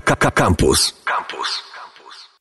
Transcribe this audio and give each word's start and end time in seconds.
Campus. 0.00 0.94
Campus. 1.04 1.62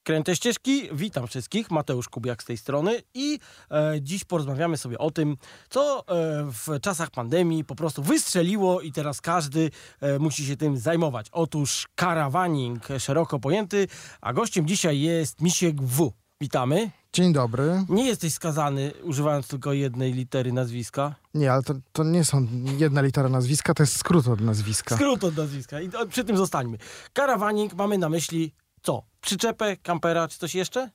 Kręte 0.04 0.36
ścieżki, 0.36 0.90
witam 0.92 1.28
wszystkich, 1.28 1.72
Mateusz 1.72 2.10
Kubiak 2.10 2.44
z 2.44 2.46
tej 2.46 2.58
strony 2.58 3.02
i 3.14 3.40
e, 3.72 4.02
dziś 4.02 4.24
porozmawiamy 4.24 4.78
sobie 4.78 4.98
o 4.98 5.12
tym, 5.12 5.38
co 5.70 6.00
e, 6.00 6.04
w 6.52 6.80
czasach 6.82 7.10
pandemii 7.10 7.64
po 7.64 7.76
prostu 7.76 8.04
wystrzeliło 8.04 8.82
i 8.82 8.92
teraz 8.92 9.22
każdy 9.22 9.72
e, 10.02 10.20
musi 10.20 10.46
się 10.46 10.58
tym 10.58 10.78
zajmować. 10.78 11.28
Otóż 11.32 11.88
karawaning 11.96 12.88
szeroko 13.00 13.40
pojęty, 13.40 13.88
a 14.22 14.34
gościem 14.34 14.68
dzisiaj 14.68 15.00
jest 15.00 15.42
Misiek 15.42 15.82
W. 15.82 16.14
Witamy. 16.42 16.92
Dzień 17.14 17.34
dobry. 17.34 17.86
Nie 17.90 18.06
jesteś 18.06 18.34
skazany 18.34 18.92
używając 19.04 19.48
tylko 19.48 19.74
jednej 19.74 20.14
litery 20.14 20.54
nazwiska. 20.54 21.16
Nie, 21.34 21.52
ale 21.54 21.64
to, 21.64 21.74
to 21.92 22.04
nie 22.04 22.26
są 22.26 22.48
jedna 22.78 23.02
litera 23.02 23.30
nazwiska, 23.30 23.74
to 23.74 23.84
jest 23.84 23.98
skrót 23.98 24.28
od 24.28 24.42
nazwiska. 24.42 24.96
Skrót 24.96 25.24
od 25.24 25.38
nazwiska 25.38 25.82
i 25.82 25.90
przy 26.10 26.24
tym 26.24 26.38
zostańmy. 26.38 26.78
Karawaning 27.14 27.74
mamy 27.74 27.98
na 27.98 28.10
myśli 28.10 28.54
co? 28.82 29.04
Przyczepę, 29.22 29.78
kampera 29.78 30.28
czy 30.28 30.38
coś 30.40 30.56
jeszcze? 30.56 30.90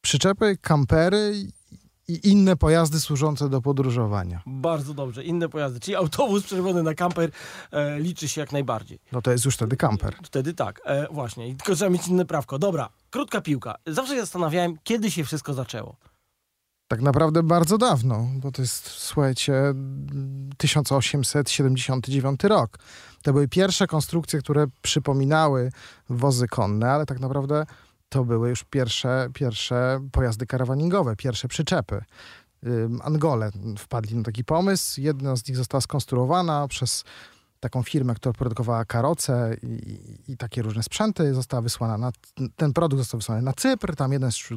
Przyczepy, 0.00 0.56
kampery 0.60 1.34
i 2.12 2.28
inne 2.28 2.56
pojazdy 2.56 3.00
służące 3.00 3.48
do 3.48 3.60
podróżowania. 3.60 4.42
Bardzo 4.46 4.94
dobrze, 4.94 5.24
inne 5.24 5.48
pojazdy. 5.48 5.80
Czyli 5.80 5.96
autobus 5.96 6.42
przerobiony 6.42 6.82
na 6.82 6.94
kamper 6.94 7.30
e, 7.70 8.00
liczy 8.00 8.28
się 8.28 8.40
jak 8.40 8.52
najbardziej. 8.52 8.98
No 9.12 9.22
to 9.22 9.32
jest 9.32 9.44
już 9.44 9.54
wtedy 9.54 9.76
kamper. 9.76 10.16
Wtedy 10.24 10.54
tak, 10.54 10.80
e, 10.84 11.06
właśnie. 11.10 11.48
I 11.48 11.56
tylko 11.56 11.74
trzeba 11.74 11.90
mieć 11.90 12.08
inne 12.08 12.24
prawko. 12.24 12.58
Dobra, 12.58 12.88
krótka 13.10 13.40
piłka. 13.40 13.74
Zawsze 13.86 14.14
się 14.14 14.20
zastanawiałem, 14.20 14.76
kiedy 14.84 15.10
się 15.10 15.24
wszystko 15.24 15.54
zaczęło. 15.54 15.96
Tak 16.88 17.02
naprawdę 17.02 17.42
bardzo 17.42 17.78
dawno, 17.78 18.26
bo 18.34 18.52
to 18.52 18.62
jest, 18.62 18.86
słuchajcie, 18.86 19.74
1879 20.56 22.44
rok. 22.44 22.78
To 23.22 23.32
były 23.32 23.48
pierwsze 23.48 23.86
konstrukcje, 23.86 24.40
które 24.40 24.66
przypominały 24.82 25.72
wozy 26.08 26.48
konne, 26.48 26.90
ale 26.90 27.06
tak 27.06 27.20
naprawdę 27.20 27.66
to 28.12 28.24
były 28.24 28.48
już 28.48 28.64
pierwsze, 28.64 29.28
pierwsze 29.34 30.00
pojazdy 30.12 30.46
karawaningowe, 30.46 31.16
pierwsze 31.16 31.48
przyczepy. 31.48 32.04
Angole 33.02 33.50
wpadli 33.78 34.16
na 34.16 34.22
taki 34.22 34.44
pomysł. 34.44 35.00
Jedna 35.00 35.36
z 35.36 35.48
nich 35.48 35.56
została 35.56 35.80
skonstruowana 35.80 36.68
przez 36.68 37.04
taką 37.60 37.82
firmę, 37.82 38.14
która 38.14 38.32
produkowała 38.32 38.84
karoce 38.84 39.56
i, 39.62 40.00
i, 40.28 40.36
takie 40.36 40.62
różne 40.62 40.82
sprzęty. 40.82 41.34
Została 41.34 41.62
wysłana 41.62 41.98
na, 41.98 42.12
ten 42.56 42.72
produkt 42.72 43.00
został 43.00 43.20
wysłany 43.20 43.42
na 43.42 43.52
Cypr. 43.52 43.96
Tam 43.96 44.12
jeden 44.12 44.32
z, 44.32 44.48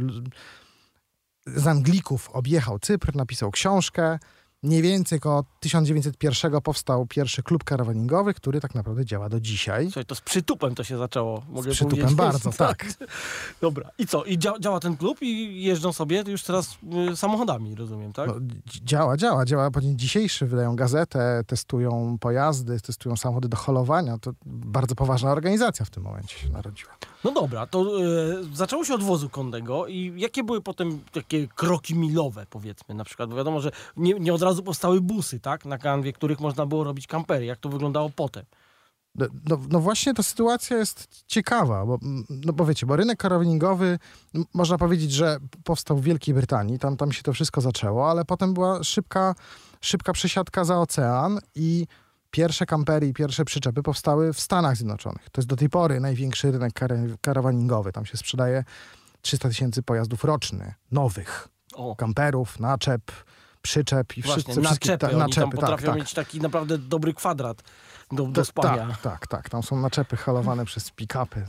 z 1.48 1.68
Anglików 1.68 2.30
objechał 2.30 2.80
Cypr, 2.80 3.16
napisał 3.16 3.52
książkę. 3.52 4.20
Mniej 4.66 4.82
więcej 4.82 5.18
około 5.18 5.44
1901 5.60 6.62
powstał 6.62 7.06
pierwszy 7.06 7.44
klub 7.44 7.64
karawaningowy, 7.64 8.34
który 8.34 8.62
tak 8.62 8.76
naprawdę 8.76 9.06
działa 9.06 9.30
do 9.30 9.40
dzisiaj. 9.40 9.86
Słuchaj, 9.86 10.06
to 10.06 10.16
z 10.16 10.22
przytupem 10.22 10.76
to 10.76 10.84
się 10.84 10.98
zaczęło. 10.98 11.44
Mogę 11.50 11.72
z 11.72 11.74
przytupem 11.74 11.98
powiedzieć. 11.98 12.18
bardzo, 12.18 12.52
tak. 12.68 12.86
Dobra, 13.62 13.90
i 13.98 14.08
co? 14.08 14.24
I 14.24 14.38
dzia 14.38 14.54
działa 14.60 14.80
ten 14.80 14.98
klub 14.98 15.18
i 15.22 15.64
jeżdżą 15.64 15.94
sobie 15.94 16.24
już 16.28 16.44
teraz 16.44 16.78
y, 17.12 17.16
samochodami, 17.16 17.76
rozumiem, 17.76 18.14
tak? 18.14 18.28
No, 18.28 18.36
działa, 18.84 19.18
działa, 19.18 19.46
działa. 19.46 19.72
Po 19.72 19.82
dzień 19.82 19.98
dzisiejszy 19.98 20.46
wydają 20.46 20.76
gazetę, 20.76 21.42
testują 21.48 22.18
pojazdy, 22.20 22.82
testują 22.82 23.18
samochody 23.18 23.48
do 23.48 23.58
holowania. 23.58 24.18
To 24.18 24.32
bardzo 24.46 24.96
poważna 24.96 25.32
organizacja 25.32 25.86
w 25.86 25.90
tym 25.90 26.04
momencie 26.04 26.38
się 26.38 26.50
narodziła. 26.50 26.92
No 27.24 27.32
dobra, 27.32 27.68
to 27.68 28.04
y, 28.04 28.56
zaczęło 28.56 28.86
się 28.86 28.94
od 28.94 29.04
wozu 29.04 29.30
konnego 29.30 29.88
i 29.88 30.14
jakie 30.18 30.44
były 30.44 30.62
potem 30.62 31.02
takie 31.12 31.48
kroki 31.48 31.96
milowe, 31.96 32.46
powiedzmy, 32.50 32.96
na 32.96 33.04
przykład? 33.04 33.30
Bo 33.30 33.36
wiadomo, 33.36 33.62
że 33.62 33.72
nie, 33.98 34.14
nie 34.14 34.34
od 34.34 34.42
razu 34.42 34.55
powstały 34.64 35.02
busy, 35.02 35.40
tak, 35.40 35.66
na 35.66 35.78
kanwie, 35.78 36.14
których 36.14 36.40
można 36.40 36.66
było 36.66 36.84
robić 36.84 37.08
kampery. 37.08 37.46
Jak 37.46 37.60
to 37.60 37.70
wyglądało 37.70 38.10
potem? 38.10 38.46
No, 39.16 39.26
no, 39.50 39.60
no, 39.70 39.80
właśnie 39.80 40.14
ta 40.14 40.24
sytuacja 40.24 40.78
jest 40.78 41.24
ciekawa, 41.28 41.86
bo, 41.86 42.00
no 42.30 42.54
bo 42.54 42.66
wiecie, 42.66 42.86
bo 42.86 42.96
rynek 42.96 43.20
karawaningowy, 43.20 44.00
można 44.54 44.78
powiedzieć, 44.78 45.12
że 45.12 45.38
powstał 45.64 45.98
w 45.98 46.04
Wielkiej 46.04 46.34
Brytanii, 46.34 46.80
tam, 46.80 46.98
tam 46.98 47.12
się 47.12 47.24
to 47.24 47.34
wszystko 47.34 47.62
zaczęło, 47.62 48.10
ale 48.10 48.26
potem 48.26 48.54
była 48.54 48.84
szybka, 48.84 49.36
szybka 49.82 50.14
przesiadka 50.14 50.64
za 50.64 50.80
ocean 50.80 51.40
i 51.56 51.88
pierwsze 52.32 52.66
kampery 52.66 53.08
i 53.08 53.14
pierwsze 53.14 53.46
przyczepy 53.46 53.84
powstały 53.84 54.34
w 54.34 54.40
Stanach 54.40 54.76
Zjednoczonych. 54.76 55.30
To 55.30 55.42
jest 55.42 55.50
do 55.50 55.56
tej 55.56 55.70
pory 55.70 56.00
największy 56.00 56.52
rynek 56.52 56.74
kar 56.74 56.94
karawaningowy. 57.22 57.92
Tam 57.92 58.06
się 58.06 58.18
sprzedaje 58.18 58.64
300 59.22 59.50
tysięcy 59.50 59.84
pojazdów 59.84 60.24
rocznych, 60.24 60.74
nowych. 60.92 61.48
O. 61.74 61.96
Kamperów, 61.96 62.60
naczep, 62.60 63.02
przyczep 63.66 64.18
i 64.18 64.22
Właśnie, 64.22 64.44
wszyscy, 64.44 64.62
naczepy, 64.62 64.98
ta, 64.98 65.18
naczepy. 65.18 65.42
Tam 65.42 65.52
tak, 65.52 65.60
potrafią 65.60 65.88
tak, 65.88 65.96
mieć 65.96 66.14
taki 66.14 66.42
naprawdę 66.42 66.78
dobry 66.78 67.14
kwadrat 67.14 67.64
do, 68.12 68.24
do 68.24 68.46
spania. 68.46 68.88
Tak, 68.88 69.02
tak, 69.02 69.28
tak. 69.28 69.50
Tam 69.50 69.64
są 69.64 69.80
naczepy 69.80 70.18
halowane 70.18 70.66
przez 70.72 70.92
pick-upy. 70.92 71.42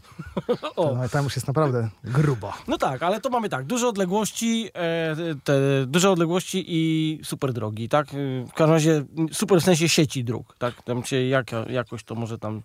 Tam 1.12 1.25
już 1.25 1.37
jest 1.37 1.47
naprawdę 1.47 1.88
grubo. 2.04 2.53
No 2.69 2.78
tak, 2.78 3.03
ale 3.03 3.21
to 3.21 3.31
mamy 3.31 3.49
tak, 3.49 3.65
duże 3.65 3.88
odległości, 3.88 4.71
e, 4.75 5.16
te 5.44 5.87
duże 5.87 6.10
odległości 6.10 6.65
i 6.69 7.21
super 7.25 7.53
drogi, 7.53 7.88
tak? 7.88 8.06
W 8.48 8.53
każdym 8.53 8.72
razie 8.72 9.04
super 9.33 9.60
w 9.60 9.65
sensie 9.65 9.88
sieci 9.88 10.25
dróg, 10.25 10.56
tak? 10.59 10.83
Tam 10.83 11.04
się 11.04 11.22
jak, 11.22 11.50
jakoś 11.69 12.04
to 12.04 12.15
może 12.15 12.38
tam 12.38 12.62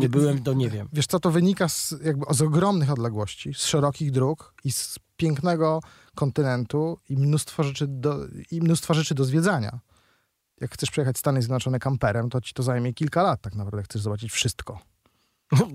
nie 0.00 0.08
byłem, 0.08 0.42
to 0.42 0.52
nie 0.52 0.70
wiem. 0.70 0.88
Wiesz 0.92 1.06
co, 1.06 1.20
to 1.20 1.30
wynika 1.30 1.68
z, 1.68 1.94
jakby 2.04 2.34
z 2.34 2.42
ogromnych 2.42 2.90
odległości, 2.90 3.54
z 3.54 3.64
szerokich 3.64 4.10
dróg 4.10 4.54
i 4.64 4.72
z 4.72 4.98
pięknego 5.16 5.80
kontynentu 6.14 6.98
i 7.08 7.16
mnóstwo 7.16 7.62
rzeczy 7.62 7.86
do, 7.86 8.16
i 8.50 8.60
mnóstwo 8.60 8.94
rzeczy 8.94 9.14
do 9.14 9.24
zwiedzania. 9.24 9.80
Jak 10.60 10.74
chcesz 10.74 10.90
przejechać 10.90 11.18
Stany 11.18 11.42
Zjednoczone 11.42 11.78
kamperem, 11.78 12.30
to 12.30 12.40
ci 12.40 12.54
to 12.54 12.62
zajmie 12.62 12.92
kilka 12.92 13.22
lat 13.22 13.40
tak 13.40 13.54
naprawdę. 13.54 13.82
Chcesz 13.82 14.02
zobaczyć 14.02 14.32
wszystko. 14.32 14.78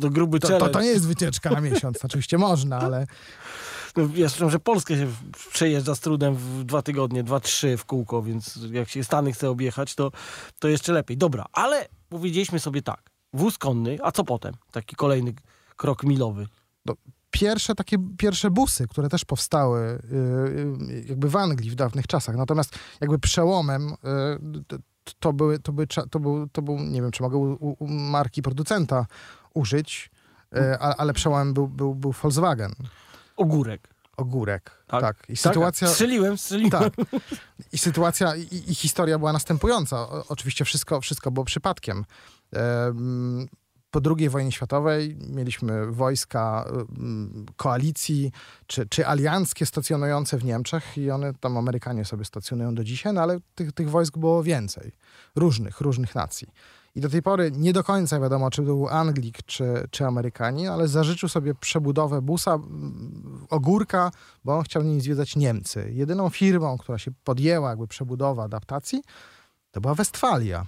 To 0.02 0.09
gruby 0.09 0.40
to, 0.40 0.59
to, 0.59 0.69
to 0.69 0.81
nie 0.81 0.88
jest 0.88 1.08
wycieczka 1.08 1.50
na 1.50 1.62
miesiąc. 1.62 1.97
Oczywiście 2.06 2.38
można, 2.38 2.80
ale... 2.80 3.08
No, 3.96 4.09
ja 4.16 4.30
słyszałem, 4.30 4.52
że 4.52 4.59
Polskę 4.59 4.97
się 4.97 5.08
przejeżdża 5.52 5.96
z 5.96 6.00
trudem 6.00 6.35
w 6.35 6.64
dwa 6.64 6.81
tygodnie, 6.81 7.24
dwa, 7.24 7.40
trzy 7.40 7.78
w 7.78 7.85
kółko, 7.85 8.22
więc 8.22 8.59
jak 8.72 8.90
się 8.90 9.03
Stany 9.03 9.31
chce 9.31 9.50
objechać, 9.50 9.96
to, 9.96 10.12
to 10.59 10.68
jeszcze 10.68 10.94
lepiej. 10.94 11.18
Dobra, 11.18 11.46
ale 11.53 11.88
powiedzieliśmy 12.09 12.59
sobie 12.59 12.81
tak. 12.81 13.15
Wóz 13.35 13.57
konny, 13.57 13.97
a 14.03 14.12
co 14.12 14.23
potem? 14.23 14.53
Taki 14.72 14.96
kolejny 14.96 15.34
krok 15.75 16.03
milowy. 16.03 16.47
No, 16.85 16.94
pierwsze 17.31 17.75
takie 17.75 17.97
pierwsze 18.18 18.51
busy, 18.51 18.88
które 18.88 19.09
też 19.09 19.25
powstały 19.25 19.81
y, 19.81 20.16
y, 20.91 21.06
jakby 21.07 21.29
w 21.29 21.35
Anglii 21.35 21.69
w 21.69 21.75
dawnych 21.75 22.07
czasach. 22.07 22.35
Natomiast 22.35 22.79
jakby 23.01 23.19
przełomem 23.19 23.90
y, 23.90 24.75
to, 25.19 25.34
były, 25.34 25.59
to, 25.59 25.72
były, 25.73 25.88
to, 25.88 26.19
był, 26.19 26.47
to 26.47 26.62
był, 26.62 26.79
nie 26.79 27.01
wiem, 27.01 27.12
czy 27.12 27.23
mogę 27.23 27.38
u, 27.38 27.75
u 27.79 27.88
marki 27.88 28.41
producenta 28.41 29.06
użyć, 29.53 30.12
ale 30.79 31.13
przełomem 31.13 31.53
był, 31.53 31.67
był, 31.67 31.96
był 31.96 32.12
Volkswagen. 32.12 32.73
Ogórek. 33.38 33.96
Ogórek, 34.17 34.84
tak. 34.88 35.02
tak. 35.02 35.17
I 35.29 35.34
tak, 35.34 35.38
sytuacja... 35.38 35.88
Strzeliłem, 35.88 36.38
strzeliłem. 36.38 36.72
Tak. 36.72 36.94
I 37.73 37.78
sytuacja, 37.78 38.35
i, 38.35 38.63
i, 38.67 38.75
historia 38.75 39.19
była 39.19 39.34
następująca. 39.34 40.00
O, 40.00 40.25
oczywiście 40.28 40.66
wszystko, 40.66 41.02
wszystko 41.02 41.31
było 41.31 41.46
przypadkiem 41.46 42.06
po 43.92 44.02
II 44.18 44.30
wojnie 44.30 44.52
światowej 44.52 45.18
mieliśmy 45.30 45.92
wojska 45.92 46.66
koalicji 47.56 48.32
czy, 48.68 48.88
czy 48.88 49.08
alianckie 49.08 49.66
stacjonujące 49.66 50.38
w 50.38 50.44
Niemczech 50.44 50.98
i 50.98 51.12
one 51.12 51.34
tam 51.34 51.58
Amerykanie 51.58 52.06
sobie 52.06 52.26
stacjonują 52.26 52.76
do 52.76 52.84
dzisiaj, 52.84 53.14
no 53.14 53.22
ale 53.22 53.40
tych, 53.56 53.72
tych 53.72 53.90
wojsk 53.90 54.18
było 54.18 54.44
więcej. 54.44 54.92
Różnych, 55.36 55.82
różnych 55.82 56.16
nacji. 56.16 56.48
I 56.96 57.02
do 57.02 57.10
tej 57.10 57.22
pory 57.22 57.52
nie 57.52 57.74
do 57.74 57.84
końca 57.84 58.20
wiadomo, 58.20 58.50
czy 58.50 58.62
był 58.62 58.88
Anglik, 58.88 59.44
czy, 59.46 59.88
czy 59.92 60.06
Amerykanie, 60.06 60.72
ale 60.72 60.88
zażyczył 60.88 61.30
sobie 61.30 61.56
przebudowę 61.56 62.22
busa 62.22 62.60
Ogórka, 63.50 64.12
bo 64.46 64.58
on 64.58 64.64
chciał 64.64 64.84
nim 64.84 65.02
zwiedzać 65.02 65.36
Niemcy. 65.36 65.92
Jedyną 65.94 66.30
firmą, 66.30 66.78
która 66.78 66.98
się 66.98 67.12
podjęła 67.24 67.70
jakby 67.70 67.88
przebudowa 67.88 68.44
adaptacji, 68.44 69.02
to 69.72 69.82
była 69.82 69.96
Westfalia. 69.96 70.66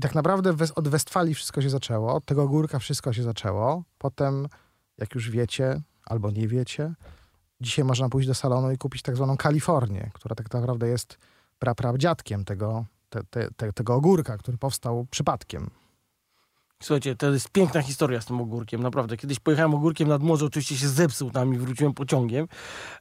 I 0.00 0.02
tak 0.02 0.14
naprawdę 0.14 0.54
od 0.74 0.88
Westfalii 0.88 1.34
wszystko 1.34 1.62
się 1.62 1.70
zaczęło, 1.70 2.14
od 2.14 2.24
tego 2.24 2.48
górka 2.48 2.78
wszystko 2.78 3.12
się 3.12 3.22
zaczęło. 3.22 3.82
Potem, 3.98 4.48
jak 4.98 5.14
już 5.14 5.30
wiecie, 5.30 5.80
albo 6.06 6.30
nie 6.30 6.48
wiecie, 6.48 6.94
dzisiaj 7.60 7.84
można 7.84 8.08
pójść 8.08 8.28
do 8.28 8.34
salonu 8.34 8.70
i 8.70 8.78
kupić 8.78 9.02
tak 9.02 9.16
zwaną 9.16 9.36
Kalifornię, 9.36 10.10
która 10.14 10.34
tak 10.34 10.54
naprawdę 10.54 10.88
jest 10.88 11.18
prapradziadkiem 11.58 12.44
tego, 12.44 12.84
te, 13.10 13.24
te, 13.30 13.48
te, 13.56 13.72
tego 13.72 13.94
ogórka, 13.94 14.38
który 14.38 14.58
powstał 14.58 15.06
przypadkiem. 15.10 15.70
Słuchajcie, 16.82 17.16
to 17.16 17.30
jest 17.30 17.50
piękna 17.50 17.82
historia 17.82 18.20
z 18.20 18.26
tym 18.26 18.40
ogórkiem, 18.40 18.82
naprawdę. 18.82 19.16
Kiedyś 19.16 19.40
pojechałem 19.40 19.74
ogórkiem 19.74 20.08
nad 20.08 20.22
morze, 20.22 20.46
oczywiście 20.46 20.76
się 20.76 20.88
zepsuł 20.88 21.30
tam 21.30 21.54
i 21.54 21.58
wróciłem 21.58 21.94
pociągiem 21.94 22.48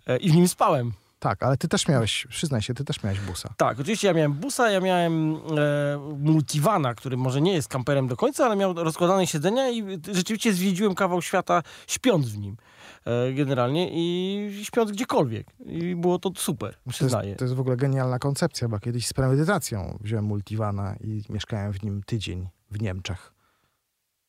e, 0.08 0.18
i 0.18 0.32
w 0.32 0.36
nim 0.36 0.48
spałem. 0.48 0.94
Tak, 1.20 1.44
ale 1.44 1.58
ty 1.58 1.68
też 1.68 1.88
miałeś, 1.88 2.28
przyznaj 2.30 2.62
się, 2.62 2.74
ty 2.74 2.84
też 2.86 3.04
miałeś 3.04 3.20
busa. 3.20 3.54
Tak, 3.58 3.80
oczywiście 3.80 4.08
ja 4.08 4.14
miałem 4.14 4.34
busa, 4.34 4.72
ja 4.72 4.80
miałem 4.80 5.36
e, 5.36 5.40
multivana, 6.20 6.94
który 6.96 7.18
może 7.18 7.42
nie 7.42 7.54
jest 7.54 7.68
kamperem 7.68 8.08
do 8.08 8.18
końca, 8.18 8.46
ale 8.46 8.56
miał 8.56 8.74
rozkładane 8.74 9.28
siedzenia 9.28 9.70
i 9.70 9.84
rzeczywiście 10.12 10.54
zwiedziłem 10.54 10.96
kawał 10.96 11.22
świata 11.22 11.64
śpiąc 11.88 12.30
w 12.30 12.38
nim 12.38 12.58
e, 13.06 13.34
generalnie 13.34 13.90
i 13.92 14.62
śpiąc 14.64 14.92
gdziekolwiek. 14.92 15.48
I 15.66 15.96
było 15.96 16.20
to 16.20 16.32
super, 16.36 16.76
przyznaję. 16.90 17.24
To 17.24 17.28
jest, 17.28 17.40
to 17.40 17.46
jest 17.46 17.56
w 17.56 17.60
ogóle 17.60 17.78
genialna 17.78 18.20
koncepcja, 18.20 18.68
bo 18.68 18.80
kiedyś 18.80 19.08
z 19.08 19.14
premedytacją 19.14 19.98
wziąłem 20.02 20.26
multivana 20.26 20.96
i 20.96 21.24
mieszkałem 21.30 21.74
w 21.74 21.84
nim 21.84 22.04
tydzień 22.04 22.48
w 22.72 22.82
Niemczech. 22.82 23.34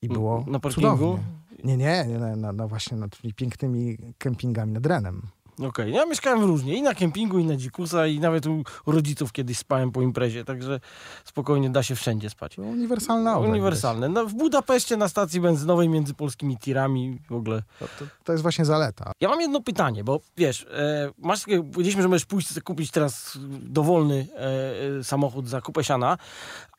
I 0.02 0.08
było 0.08 0.44
Na 0.46 0.60
parkingu? 0.60 0.90
Cudownie. 0.90 1.24
Nie, 1.64 1.76
nie, 1.76 2.04
nie 2.08 2.18
na, 2.18 2.36
na, 2.36 2.52
na 2.52 2.66
właśnie 2.66 2.96
nad 2.96 3.18
tymi 3.18 3.34
pięknymi 3.34 3.98
kempingami 4.18 4.72
nad 4.72 4.86
Renem. 4.86 5.22
Okej, 5.60 5.92
ja 5.92 6.06
mieszkałem 6.06 6.44
różnie, 6.44 6.74
i 6.74 6.82
na 6.82 6.94
kempingu, 6.94 7.38
i 7.38 7.44
na 7.44 7.56
dzikusa, 7.56 8.06
i 8.06 8.20
nawet 8.20 8.46
u 8.46 8.64
rodziców 8.86 9.32
kiedyś 9.32 9.58
spałem 9.58 9.92
po 9.92 10.02
imprezie, 10.02 10.44
także 10.44 10.80
spokojnie 11.24 11.70
da 11.70 11.82
się 11.82 11.94
wszędzie 11.94 12.30
spać. 12.30 12.58
Uniwersalna 12.58 13.32
auto. 13.32 13.48
Uniwersalne. 13.48 14.08
No, 14.08 14.26
w 14.26 14.34
Budapeszcie 14.34 14.96
na 14.96 15.08
stacji 15.08 15.40
benzynowej 15.40 15.88
między 15.88 16.14
polskimi 16.14 16.58
tirami 16.58 17.18
w 17.30 17.34
ogóle. 17.34 17.62
To, 17.78 17.86
to, 17.98 18.04
to 18.24 18.32
jest 18.32 18.42
właśnie 18.42 18.64
zaleta. 18.64 19.12
Ja 19.20 19.28
mam 19.28 19.40
jedno 19.40 19.60
pytanie, 19.60 20.04
bo 20.04 20.20
wiesz, 20.36 20.66
e, 20.72 21.10
masz, 21.18 21.40
takie- 21.40 21.62
powiedzieliśmy, 21.62 22.02
że 22.02 22.08
możesz 22.08 22.24
pójść 22.26 22.60
kupić 22.60 22.90
teraz 22.90 23.38
dowolny 23.60 24.26
e, 24.36 24.98
e, 24.98 25.04
samochód 25.04 25.48
za 25.48 25.60
kupę 25.60 25.84
siana, 25.84 26.18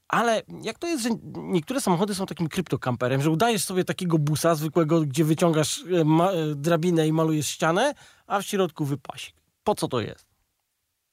ale 0.07 0.41
jak 0.61 0.79
to 0.79 0.87
jest, 0.87 1.03
że 1.03 1.09
niektóre 1.35 1.81
samochody 1.81 2.15
są 2.15 2.25
takim 2.25 2.47
kryptokamperem, 2.47 3.21
że 3.21 3.29
udajesz 3.31 3.63
sobie 3.63 3.83
takiego 3.83 4.17
busa 4.17 4.55
zwykłego, 4.55 5.01
gdzie 5.01 5.23
wyciągasz 5.25 5.83
e, 6.01 6.05
ma, 6.05 6.31
e, 6.31 6.55
drabinę 6.55 7.07
i 7.07 7.13
malujesz 7.13 7.47
ścianę, 7.47 7.93
a 8.31 8.41
w 8.41 8.45
środku 8.45 8.85
wypasik. 8.85 9.35
Po 9.63 9.75
co 9.75 9.87
to 9.87 10.01
jest? 10.01 10.25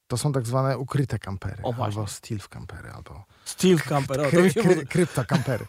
To 0.06 0.16
są 0.16 0.32
tak 0.32 0.46
zwane 0.46 0.78
ukryte 0.78 1.18
kampery. 1.18 1.62
O, 1.62 1.84
albo 1.84 2.06
stealth 2.06 2.48
kampery, 2.48 2.90
albo 2.90 3.24
Steel 3.44 3.78
camper. 3.78 4.20
O, 4.20 4.24
to 4.24 4.30
kry, 4.30 4.42
mi 4.42 4.50
się 4.50 4.60
kry, 4.60 4.70
podoba. 4.70 4.88
kryptokampery. 4.92 5.66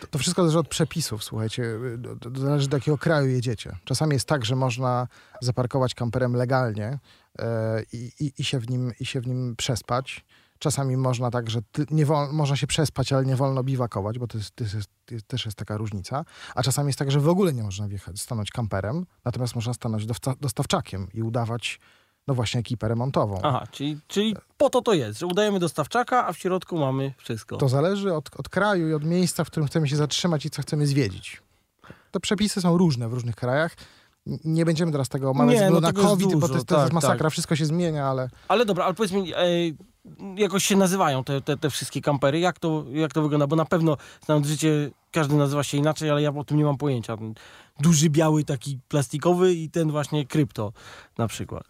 To, 0.00 0.06
to 0.06 0.18
wszystko 0.18 0.42
zależy 0.42 0.58
od 0.58 0.68
przepisów, 0.68 1.24
słuchajcie. 1.24 1.78
To, 2.20 2.30
to 2.30 2.40
zależy 2.40 2.68
do 2.68 2.76
jakiego 2.76 2.98
kraju 2.98 3.28
jedziecie. 3.28 3.76
Czasami 3.84 4.12
jest 4.12 4.28
tak, 4.28 4.44
że 4.44 4.56
można 4.56 5.08
zaparkować 5.40 5.94
kamperem 5.94 6.36
legalnie 6.36 6.98
e, 7.38 7.82
i, 7.92 8.12
i, 8.20 8.32
i, 8.38 8.44
się 8.44 8.58
w 8.58 8.70
nim, 8.70 8.92
i 9.00 9.06
się 9.06 9.20
w 9.20 9.26
nim 9.26 9.56
przespać. 9.56 10.24
Czasami 10.58 10.96
można 10.96 11.30
tak, 11.30 11.50
że 11.50 11.60
nie 11.90 12.06
wol, 12.06 12.32
można 12.32 12.56
się 12.56 12.66
przespać, 12.66 13.12
ale 13.12 13.26
nie 13.26 13.36
wolno 13.36 13.62
biwakować, 13.62 14.18
bo 14.18 14.26
to, 14.26 14.38
jest, 14.38 14.56
to, 14.56 14.64
jest, 14.64 14.90
to 15.06 15.14
jest, 15.14 15.26
też 15.26 15.44
jest 15.44 15.58
taka 15.58 15.76
różnica. 15.76 16.24
A 16.54 16.62
czasami 16.62 16.88
jest 16.88 16.98
tak, 16.98 17.10
że 17.10 17.20
w 17.20 17.28
ogóle 17.28 17.52
nie 17.52 17.62
można 17.62 17.88
wjechać, 17.88 18.20
stanąć 18.20 18.50
kamperem, 18.50 19.06
natomiast 19.24 19.54
można 19.54 19.74
stanąć 19.74 20.06
dostawczakiem 20.40 21.08
i 21.14 21.22
udawać, 21.22 21.80
no 22.26 22.34
właśnie, 22.34 22.60
ekipę 22.60 22.88
remontową. 22.88 23.40
Aha, 23.42 23.66
czyli, 23.70 23.98
czyli 24.08 24.36
po 24.56 24.70
to 24.70 24.82
to 24.82 24.94
jest, 24.94 25.18
że 25.18 25.26
udajemy 25.26 25.58
dostawczaka, 25.58 26.26
a 26.26 26.32
w 26.32 26.38
środku 26.38 26.78
mamy 26.78 27.14
wszystko. 27.16 27.56
To 27.56 27.68
zależy 27.68 28.14
od, 28.14 28.40
od 28.40 28.48
kraju 28.48 28.88
i 28.88 28.94
od 28.94 29.04
miejsca, 29.04 29.44
w 29.44 29.46
którym 29.46 29.66
chcemy 29.66 29.88
się 29.88 29.96
zatrzymać 29.96 30.46
i 30.46 30.50
co 30.50 30.62
chcemy 30.62 30.86
zwiedzić. 30.86 31.42
Te 32.10 32.20
przepisy 32.20 32.60
są 32.60 32.78
różne 32.78 33.08
w 33.08 33.12
różnych 33.12 33.36
krajach. 33.36 33.76
Nie 34.44 34.64
będziemy 34.64 34.92
teraz 34.92 35.08
tego 35.08 35.30
omawiać 35.30 35.60
Nie, 35.60 35.70
no 35.70 35.80
na 35.80 35.88
jest 35.88 36.00
COVID, 36.00 36.26
bo 36.26 36.32
dużo, 36.34 36.48
to 36.48 36.54
jest, 36.54 36.66
to 36.66 36.74
jest 36.74 36.86
tak, 36.86 36.92
masakra, 36.92 37.30
wszystko 37.30 37.56
się 37.56 37.66
zmienia, 37.66 38.06
ale 38.06 38.28
Ale 38.48 38.64
dobra, 38.64 38.84
ale 38.84 38.94
powiedz 38.94 39.12
mi, 39.12 39.34
jakoś 40.36 40.64
się 40.64 40.76
nazywają 40.76 41.24
te, 41.24 41.40
te, 41.40 41.56
te 41.56 41.70
wszystkie 41.70 42.00
kampery? 42.00 42.38
Jak 42.38 42.58
to, 42.58 42.84
jak 42.92 43.12
to 43.12 43.22
wygląda? 43.22 43.46
Bo 43.46 43.56
na 43.56 43.64
pewno 43.64 43.96
znając 44.24 44.46
życie, 44.46 44.90
każdy 45.12 45.34
nazywa 45.34 45.62
się 45.64 45.78
inaczej, 45.78 46.10
ale 46.10 46.22
ja 46.22 46.30
o 46.30 46.44
tym 46.44 46.56
nie 46.56 46.64
mam 46.64 46.76
pojęcia. 46.76 47.16
Duży, 47.80 48.10
biały, 48.10 48.44
taki 48.44 48.78
plastikowy 48.88 49.54
i 49.54 49.70
ten 49.70 49.90
właśnie 49.90 50.26
krypto 50.26 50.72
na 51.18 51.28
przykład. 51.28 51.64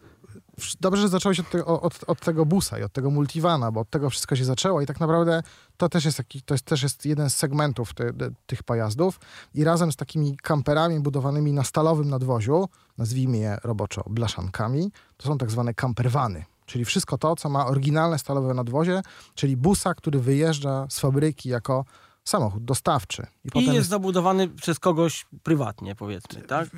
dobrze, 0.81 1.03
że 1.03 1.09
zaczęło 1.09 1.35
się 1.35 1.43
od, 1.43 1.51
tego- 1.51 1.81
od, 1.81 2.05
od 2.07 2.21
tego 2.21 2.47
busa 2.47 2.79
i 2.79 2.83
od 2.83 2.93
tego 2.93 3.11
multivana, 3.11 3.73
bo 3.73 3.81
od 3.81 3.91
tego 3.91 4.11
wszystko 4.11 4.37
się 4.37 4.45
zaczęło 4.45 4.81
i 4.81 4.87
tak 4.87 5.01
naprawdę 5.01 5.43
to 5.77 5.89
też 5.89 6.05
jest, 6.05 6.17
taki, 6.17 6.43
to 6.43 6.55
jest, 6.55 6.65
też 6.65 6.83
jest 6.83 7.07
jeden 7.07 7.31
z 7.31 7.37
segmentów 7.37 7.95
ty, 7.95 8.13
ty, 8.19 8.35
tych 8.47 8.63
pojazdów 8.63 9.21
i 9.55 9.65
razem 9.65 9.93
z 9.93 9.97
takimi 9.97 10.37
kamperami 10.37 11.01
budowanymi 11.01 11.53
na 11.53 11.65
stalowym 11.65 12.09
nadwoziu, 12.09 12.69
nazwijmy 12.99 13.39
je 13.39 13.59
roboczo 13.65 14.03
blaszankami, 14.11 14.93
to 15.17 15.29
są 15.29 15.39
tak 15.39 15.51
zwane 15.51 15.75
kamperwany. 15.75 16.45
Czyli 16.67 16.85
wszystko 16.85 17.19
to, 17.19 17.37
co 17.37 17.49
ma 17.49 17.67
oryginalne 17.67 18.19
stalowe 18.19 18.55
nadwozie, 18.55 19.03
czyli 19.35 19.57
busa, 19.57 19.95
który 19.95 20.21
wyjeżdża 20.21 20.87
z 20.91 21.01
fabryki 21.01 21.49
jako 21.49 21.85
samochód 22.25 22.65
dostawczy. 22.65 23.27
I 23.55 23.67
jest 23.67 23.89
zabudowany 23.89 24.49
przez 24.49 24.79
kogoś 24.79 25.27
prywatnie, 25.43 25.95
powiedzmy, 25.95 26.43
tak? 26.43 26.69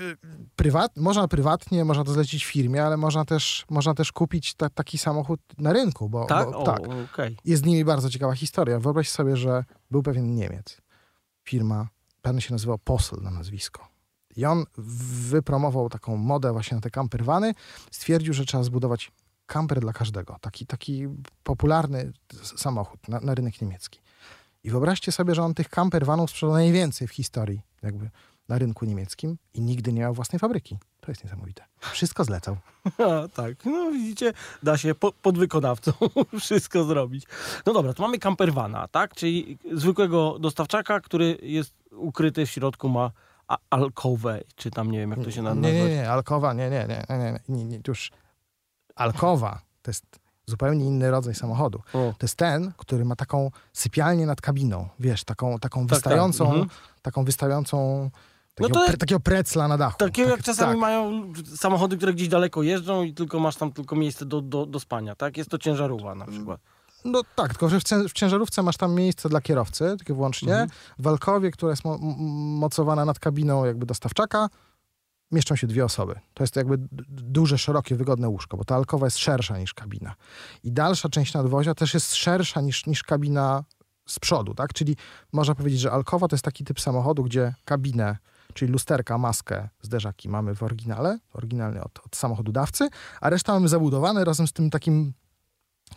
prywat, 0.57 0.97
można 0.97 1.29
prywatnie, 1.29 1.85
można 1.85 2.05
to 2.05 2.13
zlecić 2.13 2.45
firmie, 2.45 2.85
ale 2.85 2.97
można 2.97 3.25
też, 3.25 3.65
można 3.71 3.95
też 3.95 4.13
kupić 4.13 4.55
ta, 4.55 4.71
taki 4.71 4.99
samochód 4.99 5.41
na 5.59 5.73
rynku, 5.73 6.09
bo, 6.09 6.25
Tak? 6.25 6.51
bo 6.51 6.59
O, 6.59 6.65
tak. 6.65 6.81
okej. 7.13 7.37
Jest 7.45 7.63
z 7.63 7.67
nimi 7.67 7.85
bardzo 7.85 8.11
ciekawa 8.11 8.35
historia. 8.35 8.79
Wyobraź 8.79 9.11
sobie, 9.11 9.37
że 9.37 9.65
był 9.91 10.03
pewien 10.03 10.35
Niemiec. 10.35 10.81
Firma, 11.45 11.89
pewnie 12.23 12.41
się 12.41 12.53
nazywał 12.53 12.79
Posel 12.79 13.19
na 13.23 13.31
nazwisko. 13.31 13.89
I 14.37 14.45
on 14.45 14.65
wypromował 15.29 15.89
taką 15.89 16.17
modę 16.17 16.53
właśnie 16.53 16.75
na 16.75 16.81
te 16.81 16.91
campervany. 16.91 17.55
Stwierdził, 17.91 18.35
że 18.35 18.45
trzeba 18.45 18.65
zbudować 18.65 19.13
camper 19.49 19.81
dla 19.81 19.93
każdego. 19.93 20.37
Taki, 20.41 20.67
taki 20.67 21.09
popularny 21.45 22.13
samochód 22.43 23.09
na, 23.09 23.21
na 23.21 23.35
rynek 23.35 23.63
niemiecki. 23.63 24.01
I 24.65 24.71
wyobraźcie 24.71 25.13
sobie, 25.13 25.35
że 25.35 25.43
on 25.43 25.55
tych 25.55 25.69
campervanów 25.69 26.31
sprzedał 26.31 26.55
najwięcej 26.55 27.09
w 27.09 27.13
historii 27.13 27.63
jakby 27.83 28.11
na 28.49 28.59
rynku 28.59 28.85
niemieckim 28.85 29.39
i 29.55 29.61
nigdy 29.61 29.93
nie 29.93 30.01
miał 30.01 30.15
własnej 30.15 30.39
fabryki. 30.39 30.79
To 31.01 31.11
jest 31.11 31.25
niesamowite. 31.25 31.65
Wszystko 31.81 32.25
zlecał. 32.25 32.57
A, 32.99 33.29
tak, 33.29 33.65
no 33.65 33.91
widzicie, 33.91 34.33
da 34.63 34.77
się 34.77 34.95
po, 34.95 35.13
pod 35.13 35.39
wykonawcą 35.39 35.93
wszystko 36.41 36.85
zrobić. 36.85 37.25
No 37.67 37.73
dobra, 37.73 37.95
to 37.95 38.03
mamy 38.03 38.19
campervana, 38.19 38.89
tak? 38.89 39.15
Czyli 39.15 39.59
zwykłego 39.73 40.39
dostawczaka, 40.39 41.01
który 41.01 41.39
jest 41.43 41.75
ukryty 41.91 42.47
w 42.47 42.51
środku, 42.51 42.89
ma 42.89 43.11
alkowę, 43.71 44.41
czy 44.57 44.71
tam 44.71 44.91
nie 44.91 44.99
wiem, 44.99 45.11
jak 45.11 45.25
to 45.25 45.31
się 45.31 45.43
nazywa. 45.43 45.69
Nie, 45.69 45.73
nie, 45.73 45.89
nie, 45.89 46.11
alkowa, 46.11 46.53
nie, 46.53 46.71
nie, 46.71 46.87
nie, 46.89 47.05
nie, 47.11 47.19
nie, 47.19 47.41
nie, 47.49 47.65
nie, 47.65 47.81
już 47.89 48.11
alkowa 48.99 49.61
to 49.83 49.91
jest 49.91 50.05
zupełnie 50.47 50.85
inny 50.87 51.11
rodzaj 51.11 51.35
samochodu. 51.35 51.79
O, 51.79 51.99
To 52.19 52.23
jest 52.23 52.35
ten, 52.37 52.73
który 52.77 53.05
ma 53.05 53.17
taką 53.17 53.51
sypialnię 53.73 54.27
nad 54.27 54.41
kabiną, 54.41 54.89
wiesz, 55.01 55.25
taką, 55.25 55.59
taką 55.59 55.87
tak, 55.87 55.97
wystającą, 55.97 56.45
mhm. 56.45 56.69
taką 57.03 57.25
wystającą, 57.25 58.11
No 58.61 58.69
takiego, 58.69 58.81
to- 58.81 58.87
pre, 58.87 58.97
takiego 58.97 59.21
precla 59.21 59.69
na 59.69 59.79
dachu. 59.79 59.99
Takiego 59.99 60.31
jak 60.31 60.39
Tak, 60.39 60.47
czasami 60.47 60.73
tak. 60.73 60.81
mają 60.81 61.33
samochody, 61.57 61.97
które 61.97 62.13
gdzieś 62.15 62.29
daleko 62.29 62.63
jeżdżą 62.63 63.03
i 63.03 63.15
tylko 63.15 63.39
masz 63.41 63.57
tam 63.57 63.73
tylko 63.73 63.97
miejsce 63.97 64.27
do, 64.27 64.41
do, 64.41 64.67
do 64.67 64.81
spania, 64.81 65.15
tak? 65.15 65.37
Jest 65.37 65.51
to 65.51 65.59
ciężarówka 65.59 66.15
na 66.15 66.27
przykład. 66.27 66.61
No 67.05 67.23
tak, 67.37 67.49
tylko 67.49 67.69
że 67.69 67.81
w, 67.81 68.13
ciężarówce 68.13 68.63
masz 68.63 68.77
tam 68.77 68.95
miejsce 68.95 69.29
dla 69.29 69.41
kierowcy, 69.41 69.95
tylko 69.99 70.15
wyłącznie. 70.15 70.53
Mhm. 70.53 70.71
W 70.99 71.07
Alkowie, 71.07 71.51
która 71.51 71.71
jest 71.71 71.85
mo- 71.85 71.99
mocowana 72.59 73.05
nad 73.05 73.19
kabiną 73.19 73.65
jakby 73.65 73.87
dostawczaka, 73.87 74.49
mieszczą 75.31 75.57
się 75.57 75.67
dwie 75.67 75.85
osoby. 75.85 76.15
To 76.35 76.43
jest 76.43 76.57
jakby 76.57 76.79
duże, 77.09 77.59
szerokie, 77.59 77.97
wygodne 77.97 78.29
łóżko, 78.29 78.57
bo 78.57 78.65
ta 78.65 78.75
alkowa 78.75 79.07
jest 79.07 79.19
szersza 79.19 79.59
niż 79.59 79.75
kabina. 79.75 80.15
I 80.63 80.73
dalsza 80.73 81.09
część 81.09 81.35
nadwozia 81.35 81.75
też 81.75 81.95
jest 81.95 82.15
szersza 82.15 82.61
niż, 82.61 82.87
niż 82.87 83.03
kabina 83.03 83.65
z 84.07 84.19
przodu, 84.19 84.55
tak? 84.55 84.73
Czyli 84.73 84.97
można 85.33 85.55
powiedzieć, 85.55 85.81
że 85.81 85.93
alkowa 85.93 86.29
to 86.29 86.37
jest 86.37 86.45
taki 86.45 86.65
typ 86.65 86.81
samochodu, 86.81 87.25
gdzie 87.25 87.55
kabinę, 87.65 88.17
czyli 88.55 88.73
lusterka, 88.73 89.19
maskę, 89.19 89.69
zderzaki 89.83 90.29
mamy 90.29 90.55
w 90.55 90.63
oryginale, 90.63 91.19
oryginalnie 91.33 91.81
od, 91.81 91.99
od 92.07 92.17
samochodu 92.17 92.53
dawcy, 92.53 92.89
a 93.21 93.31
resztę 93.31 93.53
mamy 93.53 93.69
zabudowane 93.69 94.25
razem 94.25 94.47
z 94.47 94.53
tym 94.53 94.71
takim 94.71 95.13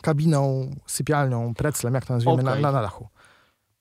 kabiną, 0.02 0.72
sypialnią, 0.88 1.54
preclem, 1.54 1.94
jak 1.94 2.06
to 2.06 2.14
nazwiemy, 2.14 2.44
na, 2.44 2.52
Okej. 2.52 2.64
na, 2.64 2.72
na 2.72 2.82
dachu. 2.82 3.08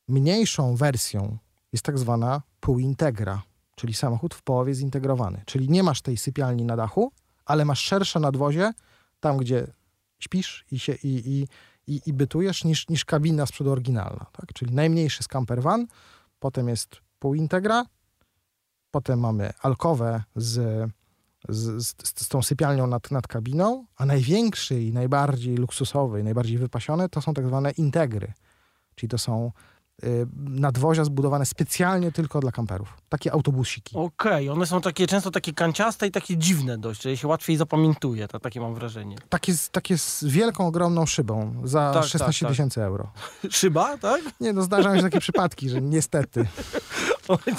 Mniejszą 0.08 0.76
wersją 0.76 1.38
jest 1.72 1.84
tak 1.84 1.98
zwana 1.98 2.42
półintegra, 2.60 3.42
czyli 3.80 3.94
samochód 3.94 4.34
w 4.34 4.42
połowie 4.42 4.74
zintegrowany. 4.74 5.42
Czyli 5.46 5.68
nie 5.68 5.82
masz 5.82 6.02
tej 6.02 6.16
sypialni 6.16 6.64
na 6.64 6.76
dachu, 6.76 7.12
ale 7.44 7.64
masz 7.64 7.80
szersze 7.80 8.20
nadwozie, 8.20 8.72
tam 9.20 9.36
gdzie 9.36 9.66
śpisz 10.18 10.64
i, 10.70 10.78
się, 10.78 10.92
i, 10.92 11.22
i, 11.26 11.48
i, 11.94 12.00
i 12.06 12.12
bytujesz, 12.12 12.64
niż, 12.64 12.88
niż 12.88 13.04
kabina 13.04 13.46
z 13.46 13.52
przodu 13.52 13.72
oryginalna. 13.72 14.26
Tak? 14.32 14.52
Czyli 14.52 14.74
najmniejszy 14.74 15.18
jest 15.18 15.28
camper 15.28 15.62
van, 15.62 15.86
potem 16.38 16.68
jest 16.68 16.96
półintegra, 17.18 17.86
potem 18.90 19.20
mamy 19.20 19.52
alkowę 19.62 20.22
z, 20.36 20.54
z, 21.48 21.86
z, 21.86 21.94
z 22.24 22.28
tą 22.28 22.42
sypialnią 22.42 22.86
nad, 22.86 23.10
nad 23.10 23.26
kabiną, 23.26 23.86
a 23.96 24.06
największy 24.06 24.82
i 24.82 24.92
najbardziej 24.92 25.56
luksusowy, 25.56 26.22
najbardziej 26.22 26.58
wypasione 26.58 27.08
to 27.08 27.22
są 27.22 27.34
tak 27.34 27.46
zwane 27.46 27.70
integry. 27.70 28.32
Czyli 28.94 29.10
to 29.10 29.18
są 29.18 29.52
nadwozia 30.36 31.04
zbudowane 31.04 31.46
specjalnie 31.46 32.12
tylko 32.12 32.40
dla 32.40 32.52
kamperów. 32.52 32.94
Takie 33.08 33.32
autobusiki. 33.32 33.96
Okej, 33.96 34.50
one 34.50 34.66
są 34.66 34.80
takie 34.80 35.06
często 35.06 35.30
takie 35.30 35.52
kanciaste 35.52 36.06
i 36.06 36.10
takie 36.10 36.36
dziwne 36.36 36.78
dość, 36.78 37.02
że 37.02 37.10
je 37.10 37.16
się 37.16 37.28
łatwiej 37.28 37.56
zapamiętuje, 37.56 38.28
to, 38.28 38.40
takie 38.40 38.60
mam 38.60 38.74
wrażenie. 38.74 39.16
Takie, 39.28 39.54
z- 39.54 39.70
takie 39.70 39.98
z 39.98 40.24
wielką, 40.24 40.66
ogromną 40.66 41.06
szybą 41.06 41.54
za 41.64 41.90
Tak, 41.94 42.04
16 42.04 42.18
tak, 42.18 42.38
tak. 42.40 42.50
tysięcy 42.50 42.82
euro. 42.82 43.12
Szyba, 43.50 43.98
tak? 43.98 44.20
Nie, 44.40 44.52
no 44.52 44.62
zdarzają 44.62 44.96
się 44.96 45.02
takie 45.02 45.20
przypadki, 45.20 45.68
że 45.70 45.80
niestety. 45.82 46.46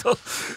To, 0.04 0.16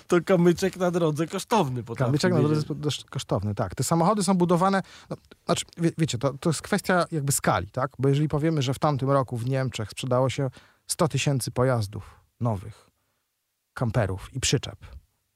to 0.08 0.16
kamyczek 0.24 0.76
na 0.76 0.90
drodze 0.90 1.26
kosztowny 1.26 1.82
Kamyczek 1.96 2.32
na 2.32 2.38
drodze 2.42 2.62
kosztowny, 3.10 3.54
tak. 3.54 3.74
Te 3.74 3.84
samochody 3.84 4.22
są 4.22 4.34
budowane, 4.34 4.82
no, 5.10 5.16
znaczy, 5.46 5.64
wie, 5.76 5.90
wiecie, 5.98 6.18
to, 6.18 6.32
to 6.40 6.50
jest 6.50 6.62
kwestia 6.62 7.04
jakby 7.12 7.32
skali, 7.32 7.66
tak? 7.70 7.90
Bo 7.98 8.08
jeżeli 8.08 8.28
powiemy, 8.28 8.62
że 8.62 8.74
w 8.74 8.78
tamtym 8.78 9.10
roku 9.10 9.36
w 9.36 9.46
Niemczech 9.46 9.90
sprzedało 9.90 10.30
się 10.30 10.50
100 10.86 11.08
tysięcy 11.08 11.50
pojazdów 11.50 12.20
nowych, 12.40 12.90
kamperów 13.74 14.34
i 14.34 14.40
przyczep, 14.40 14.76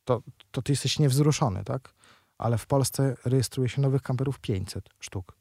to, 0.05 0.23
to 0.51 0.63
ty 0.63 0.73
jesteś 0.73 0.99
niewzruszony, 0.99 1.65
tak? 1.65 1.95
Ale 2.39 2.59
w 2.59 2.67
Polsce 2.67 3.17
rejestruje 3.25 3.69
się 3.69 3.83
nowych 3.83 4.03
kamperów 4.03 4.39
500 4.39 4.89
sztuk. 5.01 5.37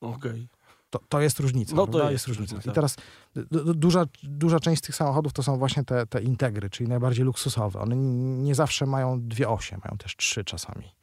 Okej. 0.00 0.48
To, 0.90 1.00
to 1.08 1.20
jest 1.20 1.40
różnica. 1.40 1.76
No 1.76 1.86
to 1.86 1.92
prawda? 1.92 2.12
jest 2.12 2.26
różnica. 2.26 2.54
różnica. 2.54 2.70
I 2.70 2.74
teraz 2.74 2.96
du- 3.34 3.64
du- 3.64 3.74
duża, 3.74 4.04
duża 4.22 4.60
część 4.60 4.82
z 4.82 4.86
tych 4.86 4.96
samochodów 4.96 5.32
to 5.32 5.42
są 5.42 5.58
właśnie 5.58 5.84
te, 5.84 6.06
te 6.06 6.22
integry, 6.22 6.70
czyli 6.70 6.88
najbardziej 6.88 7.24
luksusowe. 7.24 7.80
One 7.80 7.96
nie 7.96 8.54
zawsze 8.54 8.86
mają 8.86 9.28
dwie 9.28 9.48
osie, 9.48 9.78
mają 9.84 9.98
też 9.98 10.16
trzy 10.16 10.44
czasami. 10.44 10.94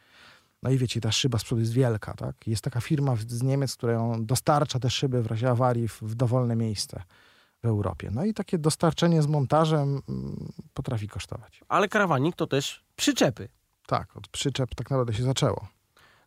No 0.64 0.70
i 0.70 0.78
wiecie, 0.78 1.02
ta 1.02 1.12
szyba 1.12 1.40
z 1.40 1.44
przodu 1.44 1.62
jest 1.62 1.74
wielka, 1.74 2.14
tak? 2.14 2.48
Jest 2.48 2.64
taka 2.64 2.82
firma 2.82 3.16
z 3.28 3.44
Niemiec, 3.44 3.76
która 3.76 3.94
ją 3.94 4.26
dostarcza 4.26 4.80
te 4.80 4.90
szyby 4.90 5.24
w 5.24 5.28
razie 5.28 5.50
awarii 5.50 5.88
w, 5.88 6.02
w 6.02 6.16
dowolne 6.16 6.56
miejsce 6.56 7.04
w 7.64 7.66
Europie. 7.66 8.10
No 8.12 8.26
i 8.26 8.34
takie 8.34 8.58
dostarczenie 8.58 9.22
z 9.22 9.28
montażem 9.28 10.02
mm, 10.10 10.52
potrafi 10.74 11.08
kosztować. 11.08 11.62
Ale 11.68 11.88
karawanik 11.88 12.36
to 12.36 12.48
też 12.48 12.84
przyczepy. 12.96 13.50
Tak, 13.88 14.18
od 14.18 14.28
przyczep 14.28 14.76
tak 14.76 14.90
naprawdę 14.90 15.14
się 15.14 15.24
zaczęło. 15.24 15.68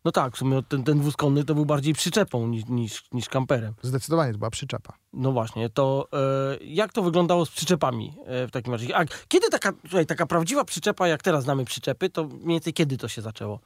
No 0.05 0.11
tak, 0.11 0.35
w 0.35 0.37
sumie 0.37 0.63
ten, 0.63 0.83
ten 0.83 1.01
wóz 1.01 1.15
konny 1.15 1.43
to 1.43 1.55
był 1.55 1.65
bardziej 1.65 1.93
przyczepą 1.93 2.47
niż, 2.47 2.65
niż, 2.65 3.11
niż 3.11 3.29
kamperem. 3.29 3.73
Zdecydowanie 3.81 4.31
to 4.31 4.37
była 4.37 4.49
przyczepa. 4.49 4.93
No 5.13 5.31
właśnie, 5.31 5.69
to 5.69 6.07
e, 6.13 6.57
jak 6.65 6.93
to 6.93 7.01
wyglądało 7.01 7.45
z 7.45 7.49
przyczepami 7.49 8.17
e, 8.25 8.47
w 8.47 8.51
takim 8.51 8.73
razie? 8.73 8.97
A 8.97 9.05
kiedy 9.27 9.49
taka, 9.49 9.73
słuchaj, 9.81 10.05
taka 10.05 10.25
prawdziwa 10.25 10.65
przyczepa, 10.65 11.07
jak 11.07 11.23
teraz 11.23 11.43
znamy 11.43 11.65
przyczepy, 11.65 12.09
to 12.09 12.23
mniej 12.23 12.47
więcej 12.47 12.73
kiedy 12.73 12.97
to 12.97 13.07
się 13.07 13.21
zaczęło? 13.21 13.59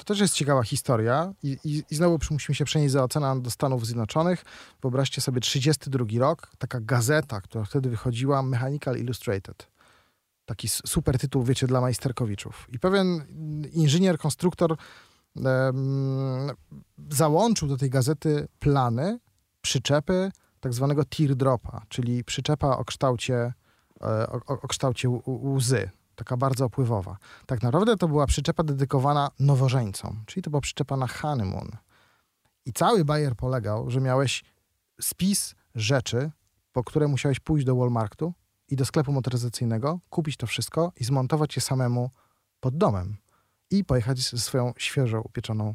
To 0.00 0.04
też 0.04 0.20
jest 0.20 0.34
ciekawa 0.34 0.62
historia 0.62 1.32
i, 1.42 1.58
i, 1.64 1.84
i 1.90 1.94
znowu 1.94 2.18
musimy 2.30 2.54
się 2.54 2.64
przenieść 2.64 2.92
za 2.92 3.04
ocean 3.04 3.42
do 3.42 3.50
Stanów 3.50 3.86
Zjednoczonych. 3.86 4.44
Wyobraźcie 4.82 5.20
sobie 5.20 5.40
32 5.40 6.04
rok, 6.18 6.52
taka 6.58 6.80
gazeta, 6.80 7.40
która 7.40 7.64
wtedy 7.64 7.90
wychodziła, 7.90 8.42
Mechanical 8.42 8.96
Illustrated. 8.96 9.66
Taki 10.46 10.68
super 10.68 11.18
tytuł, 11.18 11.44
wiecie, 11.44 11.66
dla 11.66 11.80
majsterkowiczów. 11.80 12.66
I 12.72 12.78
pewien 12.78 13.24
inżynier, 13.72 14.18
konstruktor 14.18 14.76
załączył 17.10 17.68
do 17.68 17.76
tej 17.76 17.90
gazety 17.90 18.48
plany 18.58 19.18
przyczepy 19.60 20.30
tak 20.60 20.74
zwanego 20.74 21.04
teardropa, 21.04 21.82
czyli 21.88 22.24
przyczepa 22.24 22.76
o 22.76 22.84
kształcie, 22.84 23.52
e, 24.00 24.26
o, 24.28 24.40
o, 24.46 24.68
kształcie 24.68 25.08
łzy, 25.26 25.90
taka 26.20 26.36
bardzo 26.36 26.64
opływowa. 26.64 27.16
Tak 27.46 27.62
naprawdę 27.62 27.96
to 27.96 28.08
była 28.08 28.26
przyczepa 28.26 28.62
dedykowana 28.62 29.30
nowożeńcom, 29.38 30.22
czyli 30.26 30.42
to 30.42 30.50
była 30.50 30.60
przyczepa 30.60 30.96
na 30.96 31.06
honeymoon. 31.06 31.70
I 32.66 32.72
cały 32.72 33.04
bajer 33.04 33.36
polegał, 33.36 33.90
że 33.90 34.00
miałeś 34.00 34.44
spis 35.00 35.54
rzeczy, 35.74 36.30
po 36.72 36.84
które 36.84 37.08
musiałeś 37.08 37.40
pójść 37.40 37.66
do 37.66 37.76
Walmartu 37.76 38.32
i 38.68 38.76
do 38.76 38.84
sklepu 38.84 39.12
motoryzacyjnego, 39.12 39.98
kupić 40.10 40.36
to 40.36 40.46
wszystko 40.46 40.92
i 40.96 41.04
zmontować 41.04 41.56
je 41.56 41.62
samemu 41.62 42.10
pod 42.60 42.76
domem. 42.76 43.16
I 43.70 43.84
pojechać 43.84 44.18
ze 44.18 44.38
swoją 44.38 44.72
świeżo 44.76 45.20
upieczoną 45.22 45.74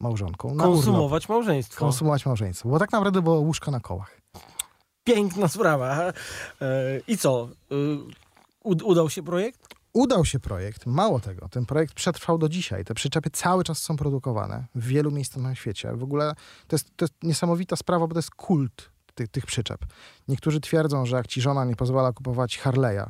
małżonką 0.00 0.54
na 0.54 0.64
urlop. 0.64 0.84
Konsumować 0.84 1.28
małżeństwo. 1.28 1.80
Konsumować 1.80 2.26
małżeństwo. 2.26 2.68
Bo 2.68 2.78
tak 2.78 2.92
naprawdę 2.92 3.22
było 3.22 3.40
łóżko 3.40 3.70
na 3.70 3.80
kołach. 3.80 4.20
Piękna 5.04 5.48
sprawa. 5.48 5.96
E, 6.00 6.12
I 7.08 7.18
co? 7.18 7.48
Ud- 8.64 8.82
udał 8.82 9.10
się 9.10 9.22
projekt? 9.22 9.74
Udał 9.92 10.24
się 10.24 10.40
projekt, 10.40 10.86
mało 10.86 11.20
tego, 11.20 11.48
ten 11.48 11.66
projekt 11.66 11.94
przetrwał 11.94 12.38
do 12.38 12.48
dzisiaj. 12.48 12.84
Te 12.84 12.94
przyczepy 12.94 13.30
cały 13.30 13.64
czas 13.64 13.78
są 13.78 13.96
produkowane 13.96 14.66
w 14.74 14.86
wielu 14.86 15.10
miejscach 15.10 15.42
na 15.42 15.54
świecie. 15.54 15.92
W 15.92 16.02
ogóle 16.02 16.34
to 16.68 16.76
jest, 16.76 16.96
to 16.96 17.04
jest 17.04 17.14
niesamowita 17.22 17.76
sprawa, 17.76 18.06
bo 18.06 18.14
to 18.14 18.18
jest 18.18 18.30
kult 18.30 18.90
tych, 19.14 19.28
tych 19.28 19.46
przyczep. 19.46 19.80
Niektórzy 20.28 20.60
twierdzą, 20.60 21.06
że 21.06 21.16
jak 21.16 21.26
ci 21.26 21.40
żona 21.40 21.64
nie 21.64 21.76
pozwala 21.76 22.12
kupować 22.12 22.60
Harley'a, 22.60 23.06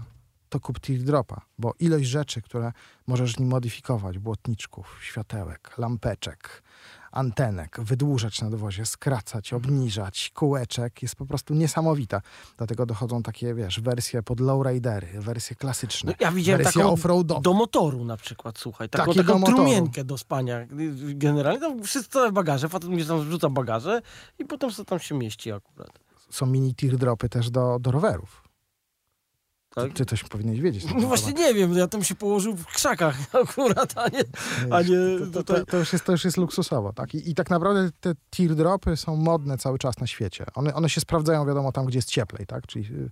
to 0.48 0.60
kup 0.60 0.80
teardropa, 0.80 1.40
bo 1.58 1.74
ilość 1.78 2.04
rzeczy, 2.04 2.42
które 2.42 2.72
możesz 3.06 3.38
nim 3.38 3.48
modyfikować, 3.48 4.18
błotniczków, 4.18 4.98
światełek, 5.02 5.78
lampeczek, 5.78 6.62
antenek, 7.14 7.76
wydłużać 7.80 8.40
na 8.42 8.50
dowozie, 8.50 8.86
skracać, 8.86 9.52
obniżać, 9.52 10.30
kółeczek 10.34 11.02
jest 11.02 11.16
po 11.16 11.26
prostu 11.26 11.54
niesamowita. 11.54 12.20
Dlatego 12.58 12.86
dochodzą 12.86 13.22
takie, 13.22 13.54
wiesz, 13.54 13.80
wersje 13.80 14.22
pod 14.22 14.40
lowridery, 14.40 15.20
wersje 15.20 15.56
klasyczne. 15.56 16.12
No, 16.12 16.26
ja 16.26 16.32
widziałem 16.32 16.62
wersje 16.62 16.82
taką 16.82 17.24
do 17.40 17.52
motoru 17.52 18.04
na 18.04 18.16
przykład, 18.16 18.58
słuchaj. 18.58 18.88
Taką, 18.88 19.04
Takie 19.04 19.22
do 19.22 19.26
taką 19.26 19.38
motoru. 19.38 19.56
trumienkę 19.56 20.04
do 20.04 20.18
spania. 20.18 20.66
Generalnie 21.14 21.60
tam 21.60 21.82
wszystko 21.82 22.30
w 22.30 22.32
bagaże. 22.32 22.68
Facet 22.68 22.90
mnie 22.90 23.04
tam 23.04 23.20
wrzuca 23.20 23.48
bagaże 23.50 24.02
i 24.38 24.44
potem 24.44 24.70
co 24.70 24.84
tam 24.84 24.98
się 24.98 25.14
mieści 25.14 25.52
akurat. 25.52 25.90
Są 26.30 26.46
mini 26.46 26.74
teardropy 26.74 27.28
też 27.28 27.50
do, 27.50 27.78
do 27.80 27.90
rowerów. 27.90 28.43
Tak? 29.74 29.88
Ty, 29.88 29.94
ty 29.94 30.04
coś 30.04 30.24
powinieneś 30.24 30.60
wiedzieć. 30.60 30.84
No 30.84 30.90
ten 30.90 31.00
właśnie 31.00 31.32
nie 31.32 31.54
wiem, 31.54 31.72
ja 31.76 31.88
tam 31.88 32.04
się 32.04 32.14
położył 32.14 32.56
w 32.56 32.66
krzakach 32.66 33.16
akurat, 33.42 33.92
a 33.96 34.08
nie, 34.08 34.24
a 34.70 34.82
nie 34.82 35.30
To, 35.32 35.44
to, 35.44 35.66
to, 35.66 35.76
już 35.76 35.92
jest, 35.92 36.04
to 36.04 36.12
już 36.12 36.24
jest 36.24 36.36
luksusowo, 36.36 36.92
tak? 36.92 37.14
I, 37.14 37.30
I 37.30 37.34
tak 37.34 37.50
naprawdę 37.50 37.90
te 38.00 38.12
teardropy 38.30 38.96
są 38.96 39.16
modne 39.16 39.58
cały 39.58 39.78
czas 39.78 39.98
na 39.98 40.06
świecie. 40.06 40.46
One, 40.54 40.74
one 40.74 40.88
się 40.88 41.00
sprawdzają, 41.00 41.46
wiadomo, 41.46 41.72
tam, 41.72 41.86
gdzie 41.86 41.98
jest 41.98 42.10
cieplej, 42.10 42.46
tak? 42.46 42.66
Czyli 42.66 42.94
y, 42.94 43.10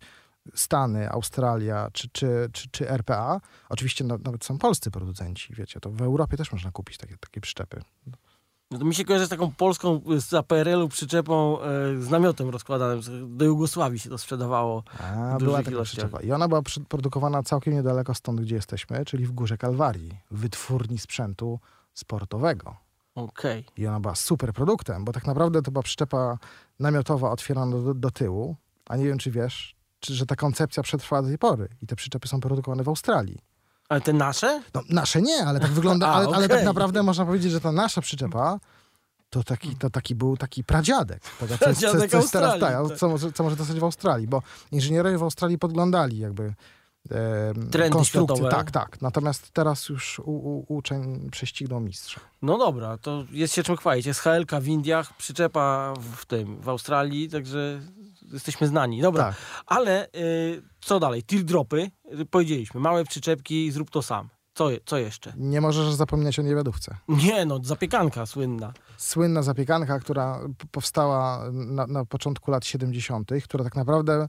Stany, 0.54 1.10
Australia 1.10 1.88
czy, 1.92 2.08
czy, 2.08 2.48
czy, 2.52 2.68
czy 2.70 2.90
RPA. 2.90 3.40
Oczywiście 3.68 4.04
no, 4.04 4.18
nawet 4.24 4.44
są 4.44 4.58
polscy 4.58 4.90
producenci, 4.90 5.54
wiecie, 5.54 5.80
to 5.80 5.90
w 5.90 6.02
Europie 6.02 6.36
też 6.36 6.52
można 6.52 6.70
kupić 6.70 6.98
takie, 6.98 7.16
takie 7.16 7.40
przyczepy. 7.40 7.80
No 8.72 8.78
to 8.78 8.84
mi 8.84 8.94
się 8.94 9.04
kojarzy 9.04 9.26
z 9.26 9.28
taką 9.28 9.50
polską 9.50 10.00
z 10.18 10.34
APRL-u 10.34 10.88
przyczepą 10.88 11.60
e, 11.60 12.02
z 12.02 12.10
namiotem 12.10 12.48
rozkładanym. 12.48 13.00
Do 13.36 13.44
Jugosławii 13.44 13.98
się 13.98 14.10
to 14.10 14.18
sprzedawało. 14.18 14.84
A, 14.98 15.36
była 15.38 15.62
taka 15.62 15.82
przyczepa. 15.82 16.20
I 16.20 16.32
ona 16.32 16.48
była 16.48 16.62
produkowana 16.88 17.42
całkiem 17.42 17.74
niedaleko 17.74 18.14
stąd, 18.14 18.40
gdzie 18.40 18.54
jesteśmy, 18.54 19.04
czyli 19.04 19.26
w 19.26 19.32
Górze 19.32 19.58
Kalwarii, 19.58 20.18
wytwórni 20.30 20.98
sprzętu 20.98 21.60
sportowego. 21.94 22.76
Okej. 23.14 23.64
I 23.76 23.86
ona 23.86 24.00
była 24.00 24.14
super 24.14 24.52
produktem, 24.52 25.04
bo 25.04 25.12
tak 25.12 25.26
naprawdę 25.26 25.62
to 25.62 25.70
była 25.70 25.82
przyczepa 25.82 26.38
namiotowa 26.80 27.30
otwierana 27.30 27.76
do, 27.76 27.94
do 27.94 28.10
tyłu, 28.10 28.56
a 28.86 28.96
nie 28.96 29.04
wiem, 29.04 29.18
czy 29.18 29.30
wiesz, 29.30 29.76
czy, 30.00 30.14
że 30.14 30.26
ta 30.26 30.36
koncepcja 30.36 30.82
przetrwała 30.82 31.22
do 31.22 31.28
tej 31.28 31.38
pory. 31.38 31.68
I 31.82 31.86
te 31.86 31.96
przyczepy 31.96 32.28
są 32.28 32.40
produkowane 32.40 32.82
w 32.82 32.88
Australii. 32.88 33.38
Ale 33.92 34.00
te 34.00 34.12
nasze? 34.12 34.62
No, 34.74 34.82
nasze 34.90 35.22
nie, 35.22 35.44
ale 35.46 35.60
tak 35.60 35.70
wygląda, 35.70 36.08
A, 36.12 36.12
ale, 36.14 36.28
ale 36.36 36.48
tak 36.48 36.64
naprawdę 36.64 37.02
można 37.02 37.26
powiedzieć, 37.26 37.52
że 37.52 37.60
ta 37.60 37.72
nasza 37.72 38.00
przyczepa 38.00 38.58
to 39.30 39.42
taki, 39.42 39.76
to 39.76 39.90
taki 39.90 40.14
był 40.14 40.36
taki 40.36 40.64
pradziadek. 40.64 41.22
Tego, 41.40 41.58
co, 41.58 41.68
jest- 41.68 41.80
co, 41.80 41.86
Pradziadek 41.86 42.10
co 42.10 42.16
jest 42.16 42.32
teraz, 42.32 42.50
Australii, 42.52 42.78
tak, 42.78 42.88
tak. 42.88 42.98
co, 42.98 43.08
może, 43.08 43.32
co 43.32 43.42
może 43.42 43.56
dostać 43.56 43.80
w 43.80 43.84
Australii, 43.84 44.28
bo 44.28 44.42
inżynierowie 44.72 45.18
w 45.18 45.22
Australii 45.22 45.58
podglądali 45.58 46.18
jakby 46.18 46.54
e, 47.10 47.54
Trendy 47.70 47.90
konstrukcje. 47.90 48.36
światowe. 48.36 48.50
Tak, 48.50 48.70
tak. 48.70 49.00
Natomiast 49.02 49.50
teraz 49.50 49.88
już 49.88 50.18
u, 50.18 50.30
u, 50.30 50.64
uczeń 50.76 51.28
prześcignął 51.30 51.80
mistrza. 51.80 52.20
No 52.42 52.58
dobra, 52.58 52.98
to 52.98 53.24
jest 53.30 53.54
się 53.54 53.62
czym 53.62 53.76
chwalić. 53.76 54.06
Jest 54.06 54.20
HLK 54.20 54.52
w 54.60 54.66
Indiach, 54.68 55.16
przyczepa 55.16 55.94
w 56.16 56.26
tym, 56.26 56.60
w 56.60 56.68
Australii, 56.68 57.28
także 57.30 57.80
jesteśmy 58.32 58.66
znani. 58.66 59.00
Dobra, 59.02 59.24
Tak. 59.24 59.34
ale 59.66 60.06
y, 60.16 60.62
co 60.80 61.00
dalej? 61.00 61.22
Teardropy, 61.22 61.90
y, 62.20 62.26
powiedzieliśmy, 62.26 62.80
małe 62.80 63.04
przyczepki, 63.04 63.70
zrób 63.72 63.90
to 63.90 64.02
sam. 64.02 64.28
Co, 64.54 64.68
co 64.86 64.98
jeszcze? 64.98 65.32
Nie 65.36 65.60
możesz 65.60 65.94
zapominać 65.94 66.38
o 66.38 66.42
niewiadówce. 66.42 66.96
Nie 67.08 67.44
no, 67.46 67.58
zapiekanka 67.62 68.26
słynna. 68.26 68.72
słynna 68.96 69.42
zapiekanka, 69.42 69.98
która 69.98 70.40
powstała 70.70 71.50
na, 71.52 71.86
na 71.86 72.04
początku 72.04 72.50
lat 72.50 72.64
70., 72.66 73.30
która 73.44 73.64
tak 73.64 73.76
naprawdę 73.76 74.28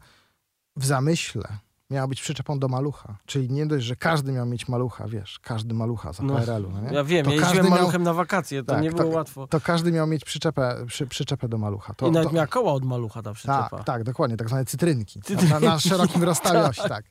w 0.75 0.86
zamyśle 0.86 1.57
miała 1.93 2.07
być 2.07 2.21
przyczepą 2.21 2.59
do 2.59 2.67
malucha. 2.67 3.15
Czyli 3.25 3.50
nie 3.51 3.65
dość, 3.65 3.85
że 3.85 3.95
każdy 3.95 4.31
miał 4.31 4.45
mieć 4.45 4.67
malucha, 4.67 5.07
wiesz, 5.07 5.39
każdy 5.39 5.73
malucha 5.73 6.13
z 6.13 6.19
No, 6.21 6.38
APRL-u, 6.38 6.69
no 6.69 6.81
nie? 6.81 6.93
Ja 6.95 7.03
wiem, 7.03 7.25
To 7.25 7.31
ja 7.31 7.39
każdy 7.39 7.55
jeździłem 7.55 7.65
miał- 7.73 7.79
maluchem 7.81 8.03
na 8.03 8.13
wakacje, 8.13 8.63
to 8.63 8.73
Tak, 8.73 8.83
nie 8.83 8.89
było 8.91 9.03
to- 9.03 9.09
łatwo. 9.17 9.47
To 9.47 9.62
każdy 9.62 9.91
miał 9.91 10.07
mieć 10.07 10.25
przyczepę, 10.25 10.75
przy, 10.88 11.07
przyczepę 11.07 11.47
do 11.50 11.57
malucha. 11.57 11.93
To, 11.93 12.07
I 12.07 12.12
nawet 12.12 12.29
to, 12.29 12.35
miała 12.35 12.47
koła 12.47 12.73
od 12.73 12.85
malucha 12.85 13.21
ta 13.21 13.33
przyczepa. 13.33 13.69
tak, 13.71 13.83
tak, 13.83 14.03
dokładnie, 14.03 14.38
tak 14.38 14.47
zwane 14.47 14.65
cytrynki. 14.65 15.21
Cytrynki. 15.21 15.53
Na, 15.53 15.59
na 15.59 15.79
szerokim 15.79 16.23
rozstawie 16.33 16.59
osi, 16.63 16.81
tak. 16.89 17.05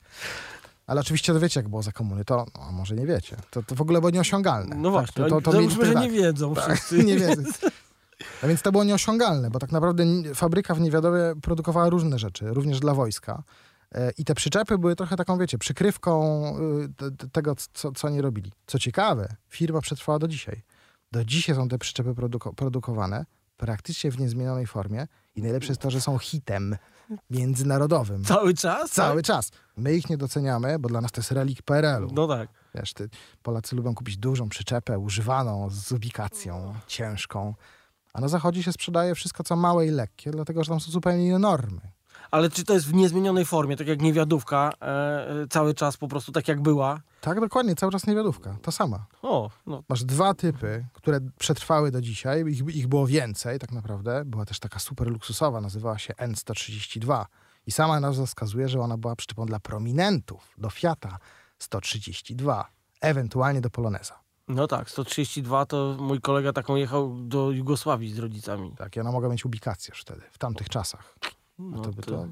Ale 0.86 1.00
oczywiście 1.00 1.32
to 1.32 1.40
wiecie, 1.40 1.60
jak 1.60 1.68
było 1.68 1.82
za 1.82 1.92
komuny, 1.92 2.24
to 2.24 2.46
no, 2.54 2.72
może 2.72 2.94
nie 2.94 3.06
wiecie. 3.06 3.36
To, 3.50 3.62
to 3.62 3.74
w 3.74 3.80
ogóle 3.80 4.00
było 4.00 4.10
nieosiągalne. 4.10 4.76
No 4.76 4.82
Tak, 4.82 4.92
właśnie, 4.92 5.24
to, 5.24 5.30
to, 5.30 5.40
to, 5.40 5.52
załóżmy, 5.52 5.86
że 5.86 5.92
tak. 5.92 6.02
nie 6.02 6.10
wiedzą 6.10 6.54
Tak, 6.54 6.64
wszyscy. 6.64 7.04
nie 7.04 7.16
wiedzą. 7.18 7.42
A 8.42 8.46
więc 8.46 8.62
to 8.62 8.72
było 8.72 8.84
nieosiągalne, 8.84 9.50
bo 9.50 9.58
tak 9.58 9.72
naprawdę 9.72 10.04
fabryka 10.34 10.74
w 10.74 10.80
Niewiadomie 10.80 11.18
produkowała 11.42 11.88
różne 11.88 12.18
rzeczy, 12.18 12.44
również 12.54 12.80
dla 12.80 12.94
wojska. 12.94 13.42
E, 13.94 14.10
I 14.18 14.24
te 14.24 14.34
przyczepy 14.34 14.78
były 14.78 14.96
trochę 14.96 15.16
taką, 15.16 15.38
wiecie, 15.38 15.58
przykrywką 15.58 16.44
y, 17.24 17.28
tego, 17.32 17.54
co, 17.72 17.92
co 17.92 18.08
oni 18.08 18.20
robili. 18.20 18.52
Co 18.66 18.78
ciekawe, 18.78 19.36
firma 19.48 19.80
przetrwała 19.80 20.18
do 20.18 20.28
dzisiaj. 20.28 20.62
Do 21.12 21.24
dzisiaj 21.24 21.56
są 21.56 21.68
te 21.68 21.78
przyczepy 21.78 22.10
produko- 22.10 22.54
produkowane 22.54 23.24
praktycznie 23.56 24.10
w 24.10 24.18
niezmienionej 24.18 24.66
formie 24.66 25.06
i 25.34 25.42
najlepsze 25.42 25.68
jest 25.68 25.80
to, 25.80 25.90
że 25.90 26.00
są 26.00 26.18
hitem 26.18 26.76
międzynarodowym. 27.30 28.24
Cały 28.24 28.54
czas? 28.54 28.90
Cały 28.90 29.22
czas. 29.22 29.50
My 29.76 29.94
ich 29.94 30.10
nie 30.10 30.16
doceniamy, 30.16 30.78
bo 30.78 30.88
dla 30.88 31.00
nas 31.00 31.12
to 31.12 31.20
jest 31.20 31.32
relik 31.32 31.62
PRL-u. 31.62 32.08
No 32.12 32.28
tak. 32.28 32.48
Wiesz, 32.74 32.92
ty, 32.92 33.08
Polacy 33.42 33.76
lubią 33.76 33.94
kupić 33.94 34.16
dużą 34.16 34.48
przyczepę, 34.48 34.98
używaną, 34.98 35.70
z 35.70 35.92
ubikacją, 35.92 36.74
ciężką. 36.86 37.54
A 38.12 38.20
na 38.20 38.28
zachodzie 38.28 38.62
się 38.62 38.72
sprzedaje 38.72 39.14
wszystko, 39.14 39.44
co 39.44 39.56
małe 39.56 39.86
i 39.86 39.90
lekkie, 39.90 40.30
dlatego 40.30 40.64
że 40.64 40.70
tam 40.70 40.80
są 40.80 40.90
zupełnie 40.90 41.26
inne 41.26 41.38
normy. 41.38 41.80
Ale 42.32 42.50
czy 42.50 42.64
to 42.64 42.74
jest 42.74 42.86
w 42.86 42.94
niezmienionej 42.94 43.44
formie, 43.44 43.76
tak 43.76 43.86
jak 43.86 44.02
niewiadówka, 44.02 44.72
e, 44.80 44.86
e, 45.42 45.46
cały 45.50 45.74
czas 45.74 45.96
po 45.96 46.08
prostu 46.08 46.32
tak 46.32 46.48
jak 46.48 46.62
była? 46.62 47.00
Tak, 47.20 47.40
dokładnie, 47.40 47.74
cały 47.74 47.92
czas 47.92 48.06
niewiadówka, 48.06 48.56
ta 48.62 48.70
sama. 48.72 49.06
O, 49.22 49.50
no 49.66 49.82
Masz 49.88 50.04
dwa 50.04 50.34
typy, 50.34 50.86
które 50.92 51.20
przetrwały 51.38 51.90
do 51.90 52.00
dzisiaj. 52.00 52.44
Ich, 52.48 52.76
ich 52.76 52.88
było 52.88 53.06
więcej 53.06 53.58
tak 53.58 53.72
naprawdę. 53.72 54.22
Była 54.24 54.44
też 54.44 54.58
taka 54.58 54.78
super 54.78 55.10
luksusowa, 55.10 55.60
nazywała 55.60 55.98
się 55.98 56.14
N132. 56.14 57.24
I 57.66 57.72
sama 57.72 58.00
nazwa 58.00 58.26
wskazuje, 58.26 58.68
że 58.68 58.80
ona 58.80 58.98
była 58.98 59.16
przyczepą 59.16 59.46
dla 59.46 59.60
prominentów 59.60 60.54
do 60.58 60.70
Fiata 60.70 61.18
132, 61.58 62.70
ewentualnie 63.00 63.60
do 63.60 63.70
Poloneza. 63.70 64.18
No 64.48 64.66
tak, 64.66 64.90
132 64.90 65.66
to 65.66 65.96
mój 65.98 66.20
kolega 66.20 66.52
taką 66.52 66.76
jechał 66.76 67.16
do 67.18 67.50
Jugosławii 67.50 68.12
z 68.12 68.18
rodzicami. 68.18 68.74
Tak, 68.76 68.96
i 68.96 69.00
ona 69.00 69.12
mogła 69.12 69.28
mieć 69.28 69.44
ubikację 69.44 69.92
już 69.92 70.00
wtedy, 70.00 70.22
w 70.32 70.38
tamtych 70.38 70.68
czasach. 70.68 71.14
No, 71.58 71.82
to, 71.82 71.90
by 71.92 72.02
to- 72.02 72.28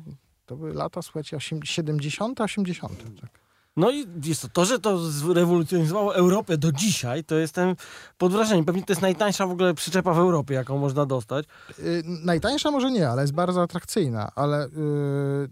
to, 0.46 0.56
były 0.56 0.74
lata, 0.74 1.02
słuchajcie, 1.02 1.36
osiem- 1.36 1.64
70., 1.64 2.40
80. 2.40 3.20
Tak. 3.20 3.30
no 3.76 3.90
i 3.90 4.06
jest 4.24 4.42
to, 4.42 4.48
to, 4.48 4.64
że 4.64 4.78
to 4.78 4.98
zrewolucjonizowało 4.98 6.14
Europę 6.16 6.58
do 6.58 6.72
dzisiaj, 6.72 7.24
to 7.24 7.34
jestem 7.34 7.76
pod 8.18 8.32
wrażeniem. 8.32 8.64
Pewnie 8.64 8.82
to 8.84 8.92
jest 8.92 9.02
najtańsza 9.02 9.46
w 9.46 9.50
ogóle 9.50 9.74
przyczepa 9.74 10.14
w 10.14 10.18
Europie, 10.18 10.54
jaką 10.54 10.78
można 10.78 11.06
dostać. 11.06 11.46
Y, 11.78 12.02
najtańsza 12.06 12.70
może 12.70 12.90
nie, 12.90 13.08
ale 13.08 13.22
jest 13.22 13.34
bardzo 13.34 13.62
atrakcyjna, 13.62 14.32
ale 14.34 14.66
y, 14.66 14.70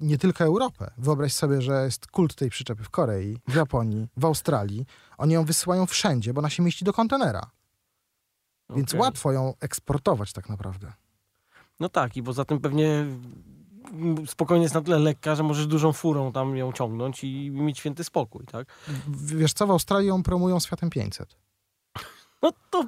nie 0.00 0.18
tylko 0.18 0.44
Europę. 0.44 0.90
Wyobraź 0.98 1.32
sobie, 1.32 1.62
że 1.62 1.84
jest 1.84 2.06
kult 2.06 2.34
tej 2.34 2.50
przyczepy 2.50 2.84
w 2.84 2.90
Korei, 2.90 3.38
w 3.48 3.54
Japonii, 3.54 4.08
w 4.16 4.24
Australii. 4.24 4.86
Oni 5.18 5.34
ją 5.34 5.44
wysyłają 5.44 5.86
wszędzie, 5.86 6.32
bo 6.34 6.38
ona 6.38 6.50
się 6.50 6.62
mieści 6.62 6.84
do 6.84 6.92
kontenera. 6.92 7.50
Więc 8.76 8.88
Okej. 8.90 9.00
łatwo 9.00 9.32
ją 9.32 9.54
eksportować 9.60 10.32
tak 10.32 10.48
naprawdę. 10.48 10.92
No 11.80 11.88
tak, 11.88 12.16
i 12.16 12.22
poza 12.22 12.44
tym 12.44 12.60
pewnie 12.60 13.06
spokojnie 14.26 14.62
jest 14.62 14.74
na 14.74 14.80
tyle 14.80 14.98
lekka, 14.98 15.34
że 15.34 15.42
możesz 15.42 15.66
dużą 15.66 15.92
furą 15.92 16.32
tam 16.32 16.56
ją 16.56 16.72
ciągnąć 16.72 17.24
i 17.24 17.50
mieć 17.50 17.78
święty 17.78 18.04
spokój, 18.04 18.46
tak? 18.46 18.66
Wiesz 19.08 19.52
co, 19.52 19.66
w 19.66 19.70
Australii 19.70 20.08
ją 20.08 20.22
promują 20.22 20.60
Światem 20.60 20.90
500. 20.90 21.36
No 22.42 22.52
to 22.70 22.84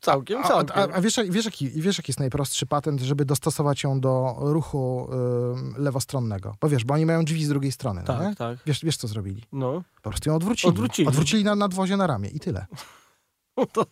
całkiem, 0.00 0.40
A, 0.40 0.48
całkiem. 0.48 0.76
a, 0.78 0.82
a 0.96 1.00
wiesz, 1.00 1.16
wiesz, 1.30 1.44
jaki, 1.44 1.68
wiesz, 1.68 1.98
jaki 1.98 2.10
jest 2.10 2.20
najprostszy 2.20 2.66
patent, 2.66 3.00
żeby 3.00 3.24
dostosować 3.24 3.82
ją 3.82 4.00
do 4.00 4.36
ruchu 4.40 5.08
y, 5.76 5.82
lewostronnego? 5.82 6.56
Bo 6.60 6.68
wiesz, 6.68 6.84
bo 6.84 6.94
oni 6.94 7.06
mają 7.06 7.24
drzwi 7.24 7.44
z 7.44 7.48
drugiej 7.48 7.72
strony, 7.72 8.00
no 8.00 8.06
tak, 8.18 8.36
tak. 8.36 8.58
Wiesz, 8.66 8.84
wiesz, 8.84 8.96
co 8.96 9.08
zrobili? 9.08 9.42
No, 9.52 9.82
Po 10.02 10.10
prostu 10.10 10.30
ją 10.30 10.36
odwrócili. 10.36 10.68
Odwrócili. 10.70 11.08
Odwrócili 11.08 11.44
na 11.44 11.54
nadwozie 11.54 11.96
na 11.96 12.06
ramię 12.06 12.28
i 12.28 12.40
tyle. 12.40 12.66
no 13.56 13.66
to 13.66 13.86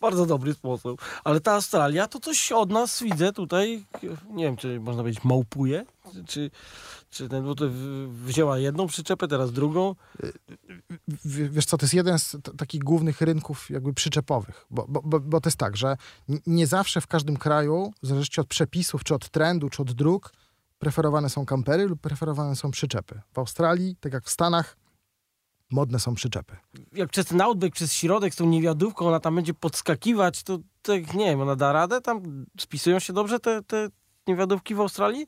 bardzo 0.00 0.26
dobry 0.26 0.54
sposób. 0.54 1.00
Ale 1.24 1.40
ta 1.40 1.52
Australia 1.52 2.06
to 2.08 2.20
coś 2.20 2.52
od 2.52 2.70
nas 2.70 3.02
widzę 3.02 3.32
tutaj, 3.32 3.84
nie 4.30 4.44
wiem, 4.44 4.56
czy 4.56 4.80
można 4.80 5.02
powiedzieć 5.02 5.24
małpuje, 5.24 5.84
czy, 6.26 6.50
czy 7.10 7.28
ten, 7.28 7.54
w- 7.54 8.24
wzięła 8.26 8.58
jedną 8.58 8.86
przyczepę, 8.86 9.28
teraz 9.28 9.52
drugą. 9.52 9.94
Wiesz 11.24 11.64
co, 11.64 11.78
to 11.78 11.84
jest 11.84 11.94
jeden 11.94 12.18
z 12.18 12.36
takich 12.58 12.84
głównych 12.84 13.20
rynków 13.20 13.70
jakby 13.70 13.94
przyczepowych, 13.94 14.66
bo, 14.70 14.86
bo, 14.88 15.02
bo, 15.04 15.20
bo 15.20 15.40
to 15.40 15.48
jest 15.48 15.58
tak, 15.58 15.76
że 15.76 15.96
nie 16.46 16.66
zawsze 16.66 17.00
w 17.00 17.06
każdym 17.06 17.36
kraju, 17.36 17.92
w 18.02 18.06
zależności 18.06 18.40
od 18.40 18.46
przepisów, 18.46 19.04
czy 19.04 19.14
od 19.14 19.30
trendu, 19.30 19.70
czy 19.70 19.82
od 19.82 19.92
dróg, 19.92 20.32
preferowane 20.78 21.30
są 21.30 21.46
kampery 21.46 21.86
lub 21.86 22.00
preferowane 22.00 22.56
są 22.56 22.70
przyczepy. 22.70 23.20
W 23.32 23.38
Australii, 23.38 23.96
tak 24.00 24.12
jak 24.12 24.24
w 24.24 24.30
Stanach, 24.30 24.76
modne 25.70 26.00
są 26.00 26.14
przyczepy. 26.14 26.56
Jak 26.92 27.10
przez 27.10 27.26
ten 27.26 27.40
outback, 27.40 27.74
przez 27.74 27.92
środek 27.92 28.34
z 28.34 28.36
tą 28.36 28.46
niewiadówką, 28.46 29.08
ona 29.08 29.20
tam 29.20 29.34
będzie 29.34 29.54
podskakiwać, 29.54 30.42
to 30.42 30.58
tak, 30.82 31.14
nie 31.14 31.24
wiem, 31.24 31.40
ona 31.40 31.56
da 31.56 31.72
radę? 31.72 32.00
Tam 32.00 32.46
spisują 32.60 32.98
się 32.98 33.12
dobrze 33.12 33.40
te, 33.40 33.62
te 33.62 33.88
niewiadówki 34.26 34.74
w 34.74 34.80
Australii? 34.80 35.26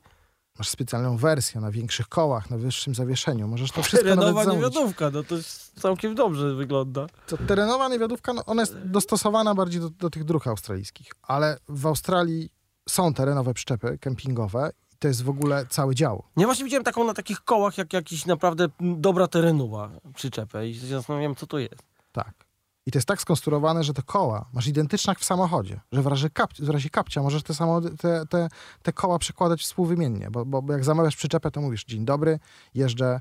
Masz 0.59 0.69
specjalną 0.69 1.17
wersję 1.17 1.61
na 1.61 1.71
większych 1.71 2.07
kołach, 2.07 2.49
na 2.49 2.57
wyższym 2.57 2.95
zawieszeniu. 2.95 3.47
Możesz 3.47 3.71
to 3.71 3.81
wszystko 3.81 4.09
Terenowa 4.09 4.43
nawet 4.43 4.55
niewiadówka, 4.55 5.09
no 5.09 5.23
to 5.23 5.35
całkiem 5.79 6.15
dobrze 6.15 6.55
wygląda. 6.55 7.07
To 7.27 7.37
terenowa 7.37 7.89
niewiadówka, 7.89 8.33
no 8.33 8.45
ona 8.45 8.61
jest 8.61 8.77
dostosowana 8.77 9.55
bardziej 9.55 9.81
do, 9.81 9.89
do 9.89 10.09
tych 10.09 10.23
dróg 10.23 10.47
australijskich, 10.47 11.11
ale 11.23 11.57
w 11.69 11.85
Australii 11.85 12.49
są 12.89 13.13
terenowe 13.13 13.53
przyczepy 13.53 13.97
kempingowe 13.97 14.71
i 14.93 14.97
to 14.99 15.07
jest 15.07 15.23
w 15.23 15.29
ogóle 15.29 15.65
cały 15.69 15.95
dział. 15.95 16.23
Ja 16.37 16.45
właśnie 16.45 16.65
widziałem 16.65 16.83
taką 16.83 17.03
na 17.03 17.13
takich 17.13 17.39
kołach, 17.41 17.77
jak 17.77 17.93
jakiś 17.93 18.25
naprawdę 18.25 18.67
dobra 18.79 19.27
terenowa 19.27 19.91
przyczepę 20.15 20.67
i 20.67 20.75
się 20.75 20.87
zastanawiam, 20.87 21.35
co 21.35 21.47
to 21.47 21.59
jest. 21.59 21.83
Tak. 22.11 22.46
I 22.87 22.91
to 22.91 22.97
jest 22.97 23.07
tak 23.07 23.21
skonstruowane, 23.21 23.83
że 23.83 23.93
te 23.93 24.01
koła 24.01 24.45
masz 24.53 24.67
identyczne 24.67 25.11
jak 25.11 25.19
w 25.19 25.23
samochodzie, 25.25 25.79
że 25.91 26.01
w 26.01 26.07
razie, 26.07 26.29
w 26.59 26.69
razie 26.69 26.89
kapcia 26.89 27.21
możesz 27.21 27.43
te, 27.43 27.53
samo, 27.53 27.81
te, 27.81 28.25
te, 28.25 28.49
te 28.81 28.93
koła 28.93 29.19
przekładać 29.19 29.61
współwymiennie, 29.61 30.31
bo, 30.31 30.45
bo, 30.45 30.73
jak 30.73 30.83
zamawiasz 30.83 31.15
przyczepę, 31.15 31.51
to 31.51 31.61
mówisz, 31.61 31.85
dzień 31.85 32.05
dobry, 32.05 32.39
jeżdżę 32.73 33.19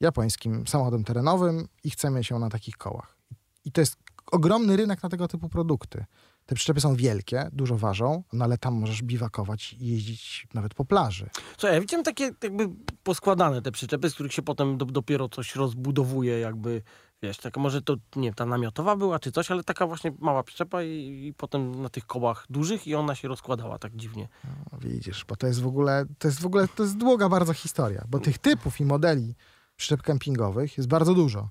japońskim 0.00 0.66
samochodem 0.66 1.04
terenowym 1.04 1.68
i 1.84 1.90
mieć 2.10 2.30
ją 2.30 2.38
na 2.38 2.48
takich 2.48 2.76
kołach. 2.76 3.16
I 3.64 3.72
to 3.72 3.80
jest 3.80 3.96
ogromny 4.32 4.76
rynek 4.76 5.02
na 5.02 5.08
tego 5.08 5.28
typu 5.28 5.48
produkty. 5.48 6.04
Te 6.46 6.54
przyczepy 6.54 6.80
są 6.80 6.96
wielkie, 6.96 7.48
dużo 7.52 7.76
ważą, 7.76 8.22
no 8.32 8.44
ale 8.44 8.58
tam 8.58 8.74
możesz 8.74 9.02
biwakować 9.02 9.72
i 9.72 9.86
jeździć 9.88 10.46
nawet 10.54 10.74
po 10.74 10.84
plaży. 10.84 11.30
Co, 11.56 11.68
ja 11.68 11.80
widziałem 11.80 12.04
takie 12.04 12.30
jakby 12.42 12.68
poskładane 13.02 13.62
te 13.62 13.72
przyczepy, 13.72 14.10
z 14.10 14.14
których 14.14 14.32
się 14.32 14.42
potem 14.42 14.78
do, 14.78 14.84
dopiero 14.84 15.28
coś 15.28 15.56
rozbudowuje 15.56 16.40
jakby, 16.40 16.82
wiesz, 17.22 17.38
tak 17.38 17.56
może 17.56 17.82
to, 17.82 17.96
nie 18.16 18.28
wiem, 18.28 18.34
ta 18.34 18.46
namiotowa 18.46 18.96
była 18.96 19.18
czy 19.18 19.32
coś, 19.32 19.50
ale 19.50 19.64
taka 19.64 19.86
właśnie 19.86 20.12
mała 20.18 20.42
przyczepa 20.42 20.82
i, 20.82 21.26
i 21.26 21.34
potem 21.34 21.82
na 21.82 21.88
tych 21.88 22.06
kołach 22.06 22.46
dużych 22.50 22.86
i 22.86 22.94
ona 22.94 23.14
się 23.14 23.28
rozkładała 23.28 23.78
tak 23.78 23.96
dziwnie. 23.96 24.28
No, 24.44 24.78
widzisz, 24.78 25.24
bo 25.24 25.36
to 25.36 25.46
jest 25.46 25.60
w 25.60 25.66
ogóle, 25.66 26.04
to 26.18 26.28
jest 26.28 26.40
w 26.40 26.46
ogóle, 26.46 26.68
to 26.68 26.82
jest 26.82 26.96
długa 26.96 27.28
bardzo 27.28 27.52
historia, 27.52 28.04
bo 28.08 28.18
tych 28.18 28.38
typów 28.38 28.80
i 28.80 28.84
modeli 28.84 29.34
przyczep 29.76 30.02
kempingowych 30.02 30.76
jest 30.76 30.88
bardzo 30.88 31.14
dużo. 31.14 31.48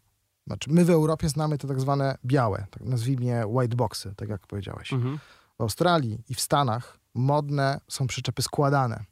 Znaczy, 0.48 0.70
my 0.72 0.86
w 0.86 0.90
Europie 0.90 1.30
znamy 1.30 1.58
te 1.58 1.68
tak 1.68 1.80
zwane 1.80 2.18
białe, 2.26 2.66
tak 2.72 2.84
nazwijmy 2.84 3.26
je 3.26 3.48
white 3.48 3.76
boxy, 3.76 4.14
tak 4.16 4.30
jak 4.30 4.48
powiedziałeś. 4.48 4.94
Mhm. 4.94 5.20
W 5.58 5.62
Australii 5.62 6.24
i 6.30 6.36
w 6.36 6.42
Stanach 6.42 7.00
modne 7.14 7.80
są 7.88 8.08
przyczepy 8.08 8.42
składane. 8.42 9.04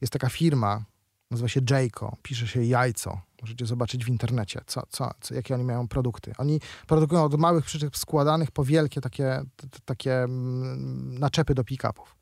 Jest 0.00 0.12
taka 0.12 0.28
firma, 0.28 0.84
nazywa 1.30 1.48
się 1.48 1.60
Jayco, 1.70 2.12
pisze 2.22 2.46
się 2.46 2.64
jajco. 2.64 3.20
Możecie 3.44 3.66
zobaczyć 3.66 4.04
w 4.04 4.08
internecie, 4.08 4.60
co, 4.66 4.82
co, 4.88 5.10
co, 5.20 5.34
jakie 5.34 5.54
oni 5.54 5.64
mają 5.64 5.88
produkty. 5.88 6.32
Oni 6.38 6.60
produkują 6.86 7.24
od 7.24 7.34
małych 7.34 7.64
przyczep 7.64 7.96
składanych 7.96 8.50
po 8.50 8.64
wielkie 8.64 9.00
takie, 9.00 9.42
t- 9.56 9.68
takie 9.84 10.22
mm, 10.22 11.18
naczepy 11.18 11.54
do 11.54 11.64
pick-upów. 11.64 12.16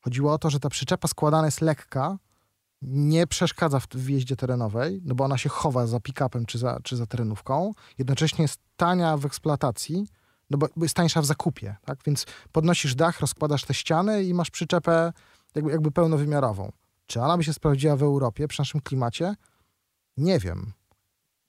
Chodziło 0.00 0.32
o 0.32 0.38
to, 0.38 0.50
że 0.50 0.60
ta 0.60 0.68
przyczepa 0.68 1.08
składana 1.08 1.46
jest 1.46 1.60
lekka, 1.60 2.18
nie 2.82 3.26
przeszkadza 3.26 3.80
w, 3.80 3.86
w 3.88 4.08
jeździe 4.08 4.36
terenowej, 4.36 5.00
no 5.04 5.14
bo 5.14 5.24
ona 5.24 5.38
się 5.38 5.48
chowa 5.48 5.86
za 5.86 6.00
pick-upem 6.00 6.46
czy 6.46 6.58
za, 6.58 6.78
czy 6.82 6.96
za 6.96 7.06
terenówką. 7.06 7.72
Jednocześnie 7.98 8.42
jest 8.42 8.60
tania 8.76 9.16
w 9.16 9.26
eksploatacji, 9.26 10.06
no 10.50 10.58
bo, 10.58 10.68
bo 10.76 10.84
jest 10.84 10.94
tańsza 10.94 11.22
w 11.22 11.26
zakupie, 11.26 11.76
tak? 11.84 11.98
Więc 12.06 12.26
podnosisz 12.52 12.94
dach, 12.94 13.20
rozkładasz 13.20 13.64
te 13.64 13.74
ściany 13.74 14.24
i 14.24 14.34
masz 14.34 14.50
przyczepę 14.50 15.12
jakby, 15.54 15.70
jakby 15.70 15.90
pełnowymiarową. 15.90 16.72
Czy 17.06 17.20
ona 17.20 17.36
by 17.36 17.44
się 17.44 17.52
sprawdziła 17.52 17.96
w 17.96 18.02
Europie 18.02 18.48
przy 18.48 18.60
naszym 18.60 18.80
klimacie? 18.80 19.34
Nie 20.16 20.38
wiem. 20.38 20.72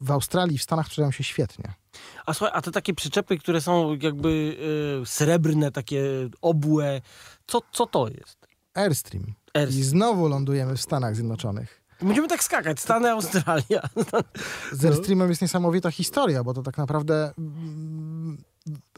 W 0.01 0.11
Australii 0.11 0.57
w 0.57 0.63
Stanach 0.63 0.85
sprzedają 0.87 1.11
się 1.11 1.23
świetnie. 1.23 1.73
A 2.25 2.33
słuchaj, 2.33 2.51
a 2.57 2.61
te 2.61 2.71
takie 2.71 2.93
przyczepy, 2.93 3.37
które 3.37 3.61
są 3.61 3.95
jakby 4.01 4.29
y, 5.01 5.05
srebrne, 5.05 5.71
takie 5.71 6.03
obłe, 6.41 7.01
co, 7.47 7.61
co 7.71 7.85
to 7.85 8.07
jest? 8.07 8.47
Airstream. 8.73 9.25
Ers- 9.53 9.69
I 9.69 9.83
znowu 9.83 10.27
lądujemy 10.27 10.75
w 10.77 10.81
Stanach 10.81 11.15
Zjednoczonych. 11.15 11.83
Będziemy 12.01 12.27
tak 12.27 12.43
skakać, 12.43 12.79
Stany, 12.79 13.11
Australia. 13.11 13.81
Z 14.71 14.85
Airstreamem 14.85 15.29
jest 15.29 15.41
niesamowita 15.41 15.91
historia, 15.91 16.43
bo 16.43 16.53
to 16.53 16.63
tak 16.63 16.77
naprawdę 16.77 17.33
mm, 17.37 18.43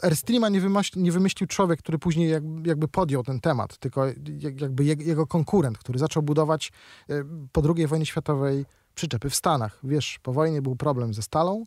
Airstreama 0.01 0.49
nie 0.49 0.61
wymyślił, 0.61 1.03
nie 1.03 1.11
wymyślił 1.11 1.47
człowiek, 1.47 1.79
który 1.79 1.99
później 1.99 2.29
jak, 2.29 2.43
jakby 2.65 2.87
podjął 2.87 3.23
ten 3.23 3.39
temat, 3.39 3.77
tylko 3.77 4.05
jak- 4.39 4.61
jakby 4.61 4.83
je- 4.83 4.95
jego 4.99 5.27
konkurent, 5.27 5.77
który 5.77 5.99
zaczął 5.99 6.23
budować 6.23 6.71
e, 7.09 7.13
po 7.51 7.61
II 7.75 7.87
wojnie 7.87 8.05
światowej 8.05 8.65
przyczepy 8.99 9.29
w 9.29 9.35
Stanach. 9.35 9.79
Wiesz, 9.83 10.19
po 10.23 10.33
wojnie 10.33 10.61
był 10.61 10.75
problem 10.75 11.13
ze 11.13 11.21
stalą, 11.21 11.63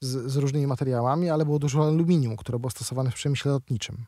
z, 0.00 0.32
z 0.32 0.36
różnymi 0.36 0.66
materiałami, 0.66 1.30
ale 1.30 1.44
było 1.44 1.58
dużo 1.58 1.84
aluminium, 1.84 2.36
które 2.36 2.58
było 2.58 2.70
stosowane 2.70 3.10
w 3.10 3.14
przemyśle 3.14 3.52
lotniczym. 3.52 4.04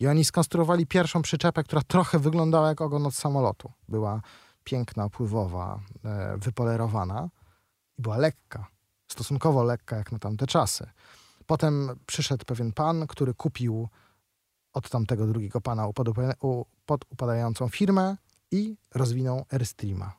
I 0.00 0.06
oni 0.06 0.24
skonstruowali 0.24 0.86
pierwszą 0.86 1.22
przyczepę, 1.22 1.62
która 1.64 1.82
trochę 1.82 2.18
wyglądała 2.18 2.68
jak 2.68 2.80
ogon 2.80 3.06
od 3.06 3.14
samolotu. 3.14 3.72
Była 3.88 4.20
piękna, 4.64 5.08
pływowa, 5.08 5.80
e, 6.04 6.38
wypolerowana 6.38 7.28
i 7.98 8.02
była 8.02 8.16
lekka. 8.16 8.66
Stosunkowo 9.08 9.62
lekka 9.64 9.96
jak 9.96 10.12
na 10.12 10.18
tamte 10.18 10.46
czasy. 10.46 10.86
Potem 11.46 11.90
przyszedł 12.06 12.44
pewien 12.44 12.72
pan, 12.72 13.06
który 13.06 13.34
kupił 13.34 13.88
od 14.72 14.90
tamtego 14.90 15.26
drugiego 15.26 15.60
pana 15.60 15.88
upodoba- 15.88 16.34
u- 16.40 16.64
podupadającą 16.86 17.68
firmę 17.68 18.16
i 18.50 18.76
rozwinął 18.94 19.44
Airstreama. 19.52 20.12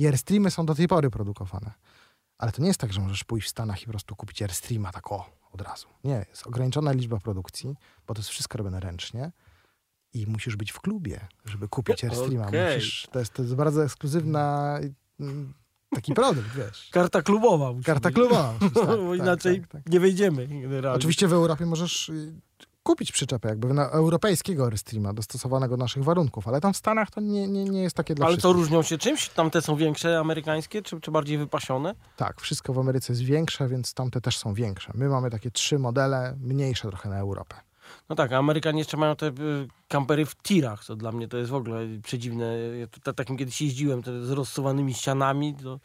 I 0.00 0.06
Airstreamy 0.06 0.50
są 0.50 0.66
do 0.66 0.74
tej 0.74 0.88
pory 0.88 1.10
produkowane. 1.10 1.70
Ale 2.38 2.52
to 2.52 2.62
nie 2.62 2.68
jest 2.68 2.80
tak, 2.80 2.92
że 2.92 3.00
możesz 3.00 3.24
pójść 3.24 3.46
w 3.46 3.50
Stanach 3.50 3.82
i 3.82 3.84
po 3.84 3.90
prostu 3.90 4.16
kupić 4.16 4.42
Airstreama 4.42 4.92
tak 4.92 5.12
o, 5.12 5.30
od 5.52 5.60
razu. 5.60 5.88
Nie, 6.04 6.26
jest 6.30 6.46
ograniczona 6.46 6.92
liczba 6.92 7.18
produkcji, 7.18 7.76
bo 8.06 8.14
to 8.14 8.20
jest 8.20 8.30
wszystko 8.30 8.58
robione 8.58 8.80
ręcznie 8.80 9.32
i 10.12 10.26
musisz 10.26 10.56
być 10.56 10.72
w 10.72 10.80
klubie, 10.80 11.20
żeby 11.44 11.68
kupić 11.68 12.04
Airstreama. 12.04 12.48
Okej. 12.48 12.76
Musisz, 12.76 13.08
to, 13.12 13.18
jest, 13.18 13.32
to 13.32 13.42
jest 13.42 13.54
bardzo 13.54 13.84
ekskluzywna 13.84 14.78
mm, 15.20 15.54
taki 15.94 16.14
produkt, 16.14 16.54
wiesz. 16.56 16.88
Karta 16.92 17.22
klubowa. 17.22 17.74
Karta 17.84 18.10
klubowa. 18.10 18.54
tak, 18.60 18.72
Bo 18.74 19.10
tak, 19.10 19.18
inaczej 19.18 19.60
tak, 19.60 19.70
tak. 19.70 19.92
nie 19.92 20.00
wejdziemy 20.00 20.46
generalnie. 20.46 20.98
Oczywiście 20.98 21.28
w 21.28 21.32
Europie 21.32 21.66
możesz 21.66 22.08
y, 22.08 22.32
kupić 22.90 23.12
przyczepę 23.12 23.48
jakby 23.48 23.74
na 23.74 23.90
europejskiego 23.90 24.64
Airstreama, 24.64 25.12
dostosowanego 25.12 25.76
do 25.76 25.84
naszych 25.84 26.04
warunków, 26.04 26.48
ale 26.48 26.60
tam 26.60 26.72
w 26.72 26.76
Stanach 26.76 27.10
to 27.10 27.20
nie, 27.20 27.48
nie, 27.48 27.64
nie 27.64 27.82
jest 27.82 27.96
takie 27.96 28.14
dla 28.14 28.26
Ale 28.26 28.36
wszystkich. 28.36 28.56
różnią 28.56 28.82
się 28.82 28.98
czymś? 28.98 29.28
Tamte 29.28 29.62
są 29.62 29.76
większe, 29.76 30.18
amerykańskie, 30.18 30.82
czy, 30.82 31.00
czy 31.00 31.10
bardziej 31.10 31.38
wypasione? 31.38 31.94
Tak, 32.16 32.40
wszystko 32.40 32.72
w 32.72 32.78
Ameryce 32.78 33.12
jest 33.12 33.22
większe, 33.22 33.68
więc 33.68 33.94
tamte 33.94 34.20
też 34.20 34.38
są 34.38 34.54
większe. 34.54 34.92
My 34.94 35.08
mamy 35.08 35.30
takie 35.30 35.50
trzy 35.50 35.78
modele, 35.78 36.36
mniejsze 36.40 36.88
trochę 36.88 37.08
na 37.08 37.18
Europę. 37.18 37.56
No 38.08 38.16
tak, 38.16 38.32
Amerykanie 38.32 38.78
jeszcze 38.78 38.96
mają 38.96 39.16
te 39.16 39.26
y, 39.26 39.32
kampery 39.88 40.26
w 40.26 40.36
tirach, 40.42 40.84
co 40.84 40.96
dla 40.96 41.12
mnie 41.12 41.28
to 41.28 41.36
jest 41.36 41.50
w 41.50 41.54
ogóle 41.54 41.86
przedziwne. 42.02 42.58
Ja 42.80 42.86
ta, 43.02 43.12
takim 43.12 43.36
kiedyś 43.36 43.62
jeździłem, 43.62 44.02
z 44.22 44.30
rozsuwanymi 44.30 44.94
ścianami, 44.94 45.54
to 45.54 45.80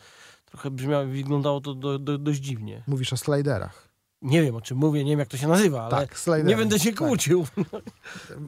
trochę 0.46 0.72
brzmiało, 0.72 1.06
wyglądało 1.06 1.62
to 1.62 1.74
do, 1.74 2.00
do, 2.00 2.18
dość 2.18 2.40
dziwnie. 2.40 2.84
Mówisz 2.88 3.14
o 3.14 3.18
sliderach. 3.18 3.85
Nie 4.26 4.42
wiem, 4.42 4.56
o 4.56 4.62
czym 4.62 4.78
mówię, 4.78 5.04
nie 5.04 5.12
wiem, 5.12 5.20
jak 5.20 5.28
to 5.28 5.38
się 5.38 5.48
nazywa, 5.48 5.82
ale 5.84 6.08
tak, 6.08 6.16
nie 6.46 6.56
będę 6.58 6.80
się 6.80 6.90
Tak. 6.90 6.98
kłócił. 6.98 7.46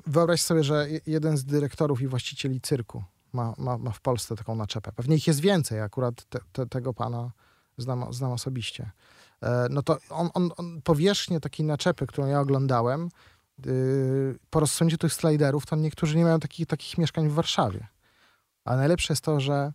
Wyobraź 0.08 0.42
sobie, 0.42 0.64
że 0.64 0.90
je- 0.90 1.00
jeden 1.08 1.38
z 1.38 1.46
dyrektorów 1.46 2.02
i 2.02 2.08
właścicieli 2.08 2.62
cyrku 2.62 3.04
ma, 3.34 3.54
ma, 3.58 3.78
ma 3.78 3.92
w 3.92 4.02
Polsce 4.02 4.36
taką 4.36 4.56
naczepę. 4.56 4.92
Pewnie 4.92 5.16
ich 5.16 5.28
jest 5.28 5.40
więcej, 5.40 5.82
akurat 5.82 6.26
te, 6.26 6.40
te, 6.52 6.66
tego 6.68 6.94
pana 6.94 7.32
znam, 7.78 8.14
znam 8.14 8.32
osobiście. 8.32 8.92
E, 9.44 9.68
no 9.70 9.84
to 9.84 9.98
on, 10.10 10.30
on, 10.34 10.52
on 10.58 10.82
powierzchnię 10.82 11.40
takiej 11.40 11.66
naczepy, 11.66 12.08
którą 12.08 12.28
ja 12.28 12.40
oglądałem, 12.40 13.10
yy, 13.66 14.40
po 14.50 14.60
rozsądzie 14.60 14.98
tych 14.98 15.14
sliderów, 15.14 15.66
to 15.66 15.76
niektórzy 15.76 16.18
nie 16.18 16.24
mają 16.24 16.40
takich, 16.40 16.68
takich 16.68 16.98
mieszkań 16.98 17.30
w 17.30 17.34
Warszawie. 17.34 17.88
A 18.66 18.76
najlepsze 18.76 19.14
jest 19.14 19.24
to, 19.24 19.40
że 19.40 19.74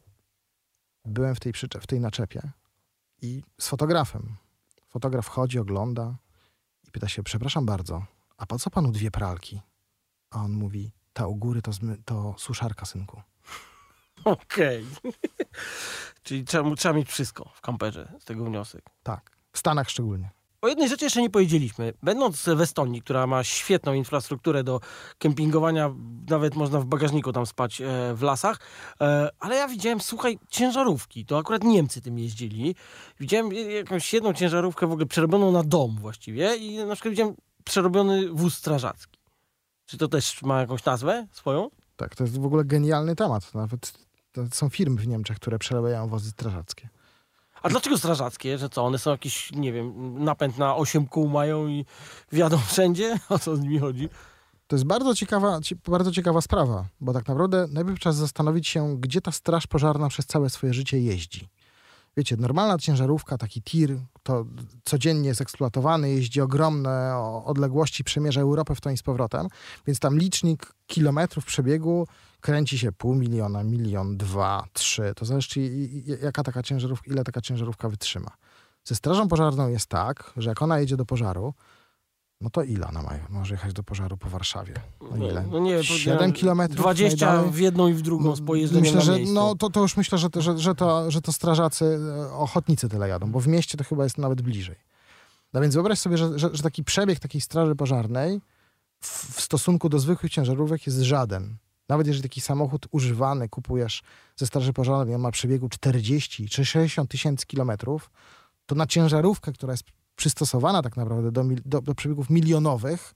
byłem 1.04 1.34
w 1.34 1.40
tej, 1.40 1.52
w 1.80 1.86
tej 1.86 2.00
naczepie 2.00 2.42
i 3.22 3.42
z 3.60 3.68
fotografem. 3.68 4.36
Fotograf 4.92 5.28
chodzi, 5.28 5.59
ogląda 5.59 6.16
i 6.88 6.90
pyta 6.90 7.09
się, 7.09 7.22
przepraszam 7.22 7.66
bardzo, 7.66 8.05
a 8.37 8.46
po 8.46 8.59
co 8.59 8.70
panu 8.70 8.92
dwie 8.92 9.11
pralki? 9.11 9.61
A 10.31 10.42
on 10.42 10.52
mówi, 10.52 10.92
ta 11.12 11.26
u 11.26 11.37
góry 11.37 11.62
to, 11.62 11.70
to 12.05 12.35
suszarka, 12.38 12.87
synku. 12.87 13.22
Okej. 14.24 14.87
Czyli 16.22 16.44
trzeba, 16.44 16.74
trzeba 16.74 16.94
mieć 16.94 17.09
wszystko 17.09 17.50
w 17.55 17.61
kamperze, 17.61 18.12
z 18.20 18.24
tego 18.24 18.44
wniosek. 18.44 18.90
Tak, 19.02 19.31
w 19.52 19.59
Stanach 19.59 19.90
szczególnie. 19.90 20.31
O 20.62 20.68
jednej 20.68 20.88
rzeczy 20.88 21.05
jeszcze 21.05 21.22
nie 21.22 21.31
powiedzieliśmy. 21.31 21.92
Będąc 22.03 22.42
w 22.57 22.61
Estonii, 22.61 23.03
która 23.03 23.27
ma 23.27 23.44
świetną 23.44 23.92
infrastrukturę 23.92 24.64
do 24.64 24.81
kempingowania, 25.18 25.94
nawet 26.29 26.55
można 26.55 26.81
w 26.81 26.85
bagażniku 26.85 27.33
tam 27.33 27.46
spać 27.46 27.81
e, 27.81 28.14
w 28.14 28.22
lasach, 28.22 28.61
e, 29.01 29.31
ale 29.40 29.57
ja 29.57 29.68
widziałem, 29.68 30.01
słuchaj, 30.01 30.38
ciężarówki. 30.48 31.27
To 31.27 31.38
akurat 31.38 31.64
Niemcy 31.64 32.01
tym 32.01 32.18
jeździli. 32.18 32.75
Widziałem 33.20 33.53
jakąś 33.53 34.12
jedną 34.12 34.33
ciężarówkę 34.33 34.87
w 34.87 34.92
ogóle 34.92 35.07
przerobioną 35.07 35.53
na 35.53 35.62
dom 35.62 35.96
właściwie 36.01 36.57
i 36.57 36.77
na 36.77 36.94
przykład 36.94 37.11
widziałem 37.11 37.35
przerobiony 37.64 38.29
wóz 38.29 38.55
strażacki. 38.55 39.18
Czy 39.87 39.98
to 39.98 40.09
też 40.09 40.42
ma 40.42 40.61
jakąś 40.61 40.85
nazwę 40.85 41.27
swoją? 41.33 41.70
Tak, 41.96 42.16
to 42.16 42.25
jest 42.25 42.40
w 42.40 42.46
ogóle 42.46 42.64
genialny 42.64 43.16
temat. 43.16 43.55
Nawet 43.55 43.92
są 44.51 44.68
firmy 44.68 45.01
w 45.01 45.09
Niemczech, 45.09 45.37
które 45.37 45.59
przerabiają 45.59 46.09
wozy 46.09 46.31
strażackie. 46.31 46.88
A 47.62 47.68
dlaczego 47.68 47.98
strażackie? 47.98 48.59
Że 48.59 48.68
co, 48.68 48.85
one 48.85 48.98
są 48.98 49.11
jakieś, 49.11 49.53
nie 49.53 49.72
wiem, 49.72 50.14
napęd 50.25 50.59
na 50.59 50.77
8 50.77 51.07
kół 51.07 51.29
mają 51.29 51.68
i 51.68 51.85
wjadą 52.33 52.59
wszędzie? 52.59 53.18
O 53.29 53.38
co 53.38 53.57
z 53.57 53.61
nimi 53.61 53.79
chodzi? 53.79 54.09
To 54.66 54.77
jest 54.77 54.87
bardzo 54.87 55.14
ciekawa, 55.14 55.61
ci- 55.61 55.77
bardzo 55.88 56.12
ciekawa 56.12 56.40
sprawa, 56.40 56.85
bo 57.01 57.12
tak 57.12 57.29
naprawdę 57.29 57.66
najpierw 57.70 58.01
trzeba 58.01 58.12
zastanowić 58.12 58.68
się, 58.68 58.96
gdzie 59.01 59.20
ta 59.20 59.33
straż 59.33 59.66
pożarna 59.66 60.09
przez 60.09 60.27
całe 60.27 60.51
swoje 60.51 60.75
życie 60.75 61.01
jeździ. 61.01 61.48
Wiecie, 62.16 62.37
normalna 62.37 62.79
ciężarówka, 62.79 63.38
taki 63.38 63.62
tir, 63.62 63.98
to 64.22 64.44
codziennie 64.85 65.29
jest 65.29 65.40
eksploatowany, 65.40 66.11
jeździ 66.11 66.40
ogromne 66.40 67.16
odległości, 67.44 68.05
przemierza 68.05 68.40
Europę 68.40 68.75
w 68.75 68.81
to 68.81 68.90
i 68.90 68.96
z 68.96 69.03
powrotem, 69.03 69.48
więc 69.87 69.98
tam 69.98 70.18
licznik 70.18 70.72
kilometrów 70.87 71.44
przebiegu 71.44 72.07
kręci 72.42 72.78
się 72.78 72.92
pół 72.92 73.14
miliona, 73.14 73.64
milion, 73.64 74.16
dwa, 74.16 74.64
trzy. 74.72 75.12
To 75.16 75.24
zależy, 75.24 75.48
jaka 76.22 76.42
taka 76.42 76.62
ciężarówka, 76.62 77.11
ile 77.12 77.24
taka 77.24 77.40
ciężarówka 77.40 77.88
wytrzyma. 77.88 78.31
Ze 78.85 78.94
strażą 78.94 79.28
pożarną 79.28 79.68
jest 79.68 79.87
tak, 79.87 80.33
że 80.37 80.48
jak 80.48 80.62
ona 80.62 80.78
jedzie 80.78 80.96
do 80.96 81.05
pożaru, 81.05 81.55
no 82.40 82.50
to 82.50 82.62
ile 82.62 82.88
ona 82.88 83.02
ma, 83.02 83.11
może 83.28 83.55
jechać 83.55 83.72
do 83.72 83.83
pożaru 83.83 84.16
po 84.16 84.28
Warszawie? 84.28 84.74
No 85.18 85.26
ile? 85.26 85.44
No 85.50 85.59
nie, 85.59 85.85
7 85.85 86.33
kilometrów 86.33 86.81
20 86.81 87.26
najdalej? 87.26 87.52
w 87.52 87.59
jedną 87.59 87.88
i 87.88 87.94
w 87.94 88.02
drugą 88.02 88.37
z 88.37 88.40
pojeżdżeniem 88.40 88.85
Myślę, 88.85 89.00
że 89.00 89.33
no, 89.33 89.55
to, 89.55 89.70
to 89.70 89.81
już 89.81 89.96
myślę, 89.96 90.18
że, 90.18 90.31
to- 90.31 90.42
że, 90.42 90.59
że, 90.59 90.74
to, 90.74 91.11
że 91.11 91.20
to 91.20 91.33
strażacy, 91.33 91.85
e, 91.85 92.33
ochotnicy 92.33 92.88
tyle 92.88 93.09
jadą, 93.09 93.31
bo 93.33 93.40
w 93.40 93.46
mieście 93.46 93.78
to 93.78 93.85
chyba 93.85 94.05
jest 94.05 94.18
nawet 94.18 94.42
bliżej. 94.42 94.76
No 95.52 95.61
więc 95.61 95.74
wyobraź 95.74 95.98
sobie, 95.98 96.18
że, 96.18 96.38
że, 96.38 96.50
że 96.52 96.62
taki 96.62 96.85
przebieg 96.85 97.18
takiej 97.18 97.40
straży 97.40 97.74
pożarnej 97.74 98.40
w, 99.00 99.37
w 99.37 99.40
stosunku 99.40 99.88
do 99.88 99.98
zwykłych 99.98 100.33
ciężarówek 100.33 100.87
jest 100.87 100.98
żaden. 100.98 101.57
Nawet 101.88 102.07
jeżeli 102.07 102.23
taki 102.23 102.40
samochód 102.40 102.87
używany 102.90 103.49
kupujesz 103.49 104.03
ze 104.37 104.47
straży 104.47 104.73
pożarnej, 104.73 105.14
on 105.14 105.21
ma 105.21 105.31
przebiegu 105.31 105.68
40 105.68 106.49
czy 106.49 106.64
60 106.64 107.11
tysięcy 107.11 107.47
kilometrów, 107.47 108.11
to 108.66 108.75
na 108.75 108.87
ciężarówkę, 108.87 109.53
która 109.53 109.73
jest 109.73 109.85
przystosowana 110.16 110.83
tak 110.83 110.97
naprawdę 110.97 111.33
do, 111.33 111.45
do, 111.64 111.81
do 111.81 111.95
przebiegów 111.95 112.31
milionowych, 112.31 113.14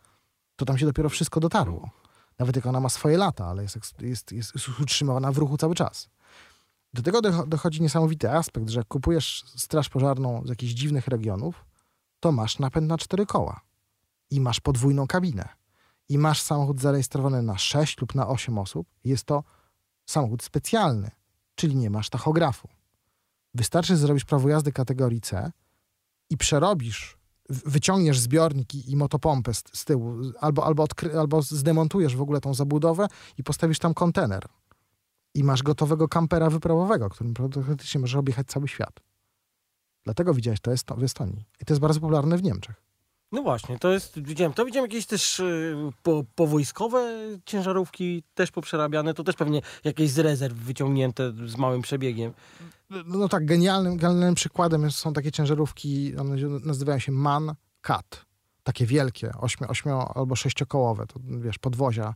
to 0.56 0.64
tam 0.64 0.78
się 0.78 0.86
dopiero 0.86 1.08
wszystko 1.08 1.40
dotarło. 1.40 1.90
Nawet 2.38 2.56
jak 2.56 2.66
ona 2.66 2.80
ma 2.80 2.88
swoje 2.88 3.18
lata, 3.18 3.46
ale 3.46 3.62
jest, 3.62 3.76
jest, 3.76 4.02
jest, 4.02 4.32
jest 4.32 4.80
utrzymywana 4.80 5.32
w 5.32 5.38
ruchu 5.38 5.56
cały 5.56 5.74
czas. 5.74 6.08
Do 6.94 7.02
tego 7.02 7.20
docho- 7.20 7.48
dochodzi 7.48 7.82
niesamowity 7.82 8.30
aspekt, 8.30 8.68
że 8.68 8.84
kupujesz 8.84 9.44
straż 9.56 9.88
pożarną 9.88 10.42
z 10.44 10.48
jakichś 10.48 10.72
dziwnych 10.72 11.08
regionów, 11.08 11.64
to 12.20 12.32
masz 12.32 12.58
napęd 12.58 12.88
na 12.88 12.98
cztery 12.98 13.26
koła 13.26 13.60
i 14.30 14.40
masz 14.40 14.60
podwójną 14.60 15.06
kabinę 15.06 15.48
i 16.08 16.18
masz 16.18 16.42
samochód 16.42 16.80
zarejestrowany 16.80 17.42
na 17.42 17.58
6 17.58 18.00
lub 18.00 18.14
na 18.14 18.28
8 18.28 18.58
osób. 18.58 18.88
Jest 19.04 19.24
to 19.24 19.44
samochód 20.06 20.42
specjalny, 20.42 21.10
czyli 21.54 21.76
nie 21.76 21.90
masz 21.90 22.10
tachografu. 22.10 22.68
Wystarczy 23.54 23.96
zrobić 23.96 24.24
prawo 24.24 24.48
jazdy 24.48 24.72
kategorii 24.72 25.20
C 25.20 25.52
i 26.30 26.36
przerobisz, 26.36 27.18
wyciągniesz 27.48 28.20
zbiornik 28.20 28.74
i, 28.74 28.90
i 28.90 28.96
motopompę 28.96 29.54
z, 29.54 29.62
z 29.72 29.84
tyłu, 29.84 30.16
albo, 30.40 30.66
albo, 30.66 30.82
odkry, 30.82 31.18
albo 31.18 31.42
zdemontujesz 31.42 32.16
w 32.16 32.20
ogóle 32.20 32.40
tą 32.40 32.54
zabudowę 32.54 33.06
i 33.38 33.42
postawisz 33.42 33.78
tam 33.78 33.94
kontener. 33.94 34.46
I 35.34 35.44
masz 35.44 35.62
gotowego 35.62 36.08
kampera 36.08 36.50
wyprawowego, 36.50 37.10
którym 37.10 37.34
praktycznie 37.34 38.00
możesz 38.00 38.16
objechać 38.16 38.46
cały 38.46 38.68
świat. 38.68 39.00
Dlatego 40.04 40.34
widziałeś 40.34 40.60
to 40.60 40.96
w 40.96 41.02
Estonii. 41.02 41.44
I 41.60 41.64
to 41.64 41.72
jest 41.74 41.80
bardzo 41.80 42.00
popularne 42.00 42.38
w 42.38 42.42
Niemczech. 42.42 42.85
No 43.32 43.42
właśnie, 43.42 43.78
to 43.78 43.92
jest, 43.92 44.20
widziałem, 44.20 44.52
to 44.52 44.64
widziałem 44.64 44.90
jakieś 44.90 45.06
też 45.06 45.40
y, 45.40 45.76
po, 46.02 46.24
powojskowe 46.34 47.14
ciężarówki, 47.44 48.22
też 48.34 48.50
poprzerabiane, 48.50 49.14
to 49.14 49.24
też 49.24 49.36
pewnie 49.36 49.62
jakieś 49.84 50.10
z 50.10 50.18
rezerw 50.18 50.54
wyciągnięte 50.54 51.32
z 51.46 51.56
małym 51.56 51.82
przebiegiem. 51.82 52.32
No, 52.90 53.02
no 53.06 53.28
tak, 53.28 53.46
genialnym, 53.46 53.96
genialnym 53.96 54.34
przykładem 54.34 54.90
są 54.90 55.12
takie 55.12 55.32
ciężarówki, 55.32 56.16
one 56.16 56.36
nazywają 56.64 56.98
się 56.98 57.12
MAN 57.12 57.54
CAT. 57.80 58.26
Takie 58.62 58.86
wielkie, 58.86 59.32
ośmio, 59.40 59.68
ośmio 59.68 60.12
albo 60.16 60.36
sześciokołowe, 60.36 61.06
to 61.06 61.20
wiesz, 61.40 61.58
podwozia 61.58 62.14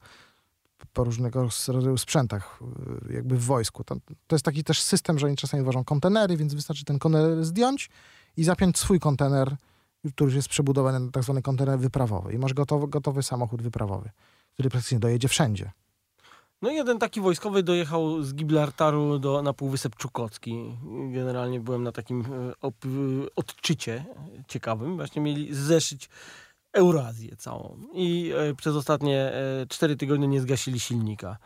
po 0.93 1.05
różnego 1.05 1.49
rodzaju 1.69 1.99
sprzętach, 1.99 2.61
y, 3.11 3.13
jakby 3.13 3.37
w 3.37 3.45
wojsku. 3.45 3.85
To, 3.85 3.97
to 4.27 4.37
jest 4.37 4.45
taki 4.45 4.65
też 4.65 4.83
system, 4.83 5.19
że 5.19 5.27
oni 5.27 5.37
czasami 5.37 5.65
wożą 5.65 5.85
kontenery, 5.85 6.37
więc 6.37 6.55
wystarczy 6.55 6.85
ten 6.85 6.99
kontener 6.99 7.45
zdjąć 7.45 7.91
i 8.37 8.45
zapiąć 8.45 8.79
swój 8.79 9.01
kontener, 9.01 9.57
który 10.15 10.37
jest 10.37 10.49
przebudowany 10.49 11.01
na 11.01 11.11
tak 11.11 11.23
zwany 11.23 11.43
kontener 11.43 11.79
wyprawowy. 11.79 12.33
I 12.33 12.39
masz 12.39 12.55
gotowy, 12.55 12.89
gotowy 12.89 13.23
samochód 13.23 13.63
wyprawowy, 13.63 14.11
który 14.55 14.71
praktycznie 14.71 14.99
dojedzie 14.99 15.29
wszędzie. 15.29 15.71
No 16.63 16.71
jeden 16.71 16.99
taki 16.99 17.21
wojskowy 17.21 17.63
dojechał 17.63 18.23
z 18.23 18.35
Gibraltaru 18.35 19.19
do, 19.19 19.43
na 19.43 19.53
Półwysep 19.53 19.97
Czukocki. 19.97 20.77
Generalnie 21.13 21.61
byłem 21.61 21.83
na 21.83 21.93
takim 21.93 22.21
e, 22.21 22.53
op, 22.61 22.75
e, 22.85 22.89
odczycie 23.37 24.05
ciekawym. 24.49 24.97
Właśnie 24.97 25.23
mieli 25.23 25.55
zeszyć 25.55 26.09
Eurazję 26.73 27.37
całą. 27.37 27.77
I 27.95 28.33
e, 28.37 28.55
przez 28.55 28.77
ostatnie 28.77 29.33
cztery 29.69 29.97
tygodnie 29.97 30.29
nie 30.29 30.41
zgasili 30.41 30.81
silnika 30.81 31.37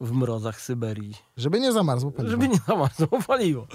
w 0.00 0.12
mrozach 0.12 0.60
Syberii. 0.60 1.14
Żeby 1.36 1.60
nie 1.60 1.72
zamarzło 1.72 2.10
paliwo. 2.10 2.30
Żeby 2.30 2.48
nie 2.48 2.58
zamarzło, 2.68 3.08
paliło. 3.26 3.66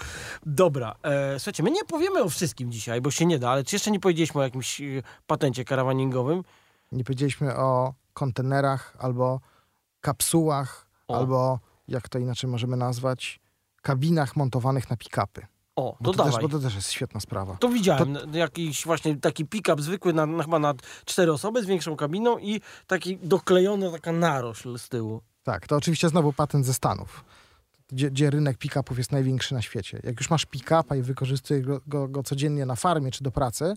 Dobra, 0.45 0.95
e, 1.03 1.39
słuchajcie, 1.39 1.63
my 1.63 1.71
nie 1.71 1.85
powiemy 1.85 2.23
o 2.23 2.29
wszystkim 2.29 2.71
dzisiaj, 2.71 3.01
bo 3.01 3.11
się 3.11 3.25
nie 3.25 3.39
da, 3.39 3.49
ale 3.49 3.63
czy 3.63 3.75
jeszcze 3.75 3.91
nie 3.91 3.99
powiedzieliśmy 3.99 4.41
o 4.41 4.43
jakimś 4.43 4.81
e, 4.81 4.83
patencie 5.27 5.65
karawaningowym? 5.65 6.43
Nie 6.91 7.03
powiedzieliśmy 7.03 7.55
o 7.57 7.93
kontenerach 8.13 8.95
albo 8.99 9.39
kapsułach, 10.01 10.87
O. 11.07 11.17
albo 11.17 11.59
jak 11.87 12.09
to 12.09 12.19
inaczej 12.19 12.49
możemy 12.49 12.77
nazwać, 12.77 13.39
kabinach 13.81 14.35
montowanych 14.35 14.89
na 14.89 14.95
pick-upy. 14.95 15.45
O, 15.75 15.97
Bo 16.01 16.11
to 16.13 16.17
to, 16.17 16.23
też, 16.31 16.41
bo 16.41 16.49
to 16.49 16.59
też 16.59 16.75
jest 16.75 16.91
świetna 16.91 17.19
sprawa. 17.19 17.55
To 17.59 17.69
widziałem, 17.69 18.17
n- 18.17 18.33
jakiś 18.33 18.85
właśnie 18.85 19.15
taki 19.17 19.45
pick-up 19.45 19.81
zwykły, 19.81 20.13
na, 20.13 20.25
na, 20.25 20.43
chyba 20.43 20.59
na 20.59 20.73
cztery 21.05 21.31
osoby 21.33 21.63
z 21.63 21.65
większą 21.65 21.95
kabiną 21.95 22.37
i 22.37 22.61
taki 22.87 23.17
doklejona 23.17 23.91
taka 23.91 24.11
narośl 24.11 24.77
z 24.77 24.89
tyłu. 24.89 25.21
Tak, 25.43 25.67
to 25.67 25.75
oczywiście 25.75 26.09
znowu 26.09 26.33
patent 26.33 26.65
ze 26.65 26.73
Stanów. 26.73 27.25
gdzie, 27.91 28.11
gdzie 28.11 28.29
rynek 28.29 28.57
pick-upów 28.57 28.97
jest 28.97 29.11
największy 29.11 29.53
na 29.53 29.61
świecie. 29.61 29.99
Jak 30.03 30.19
już 30.19 30.29
masz 30.29 30.45
pick-upa 30.45 30.95
i 30.95 31.01
wykorzystujesz 31.01 31.65
go, 31.65 31.81
go, 31.87 32.07
go 32.07 32.23
codziennie 32.23 32.65
na 32.65 32.75
farmie 32.75 33.11
czy 33.11 33.23
do 33.23 33.31
pracy, 33.31 33.73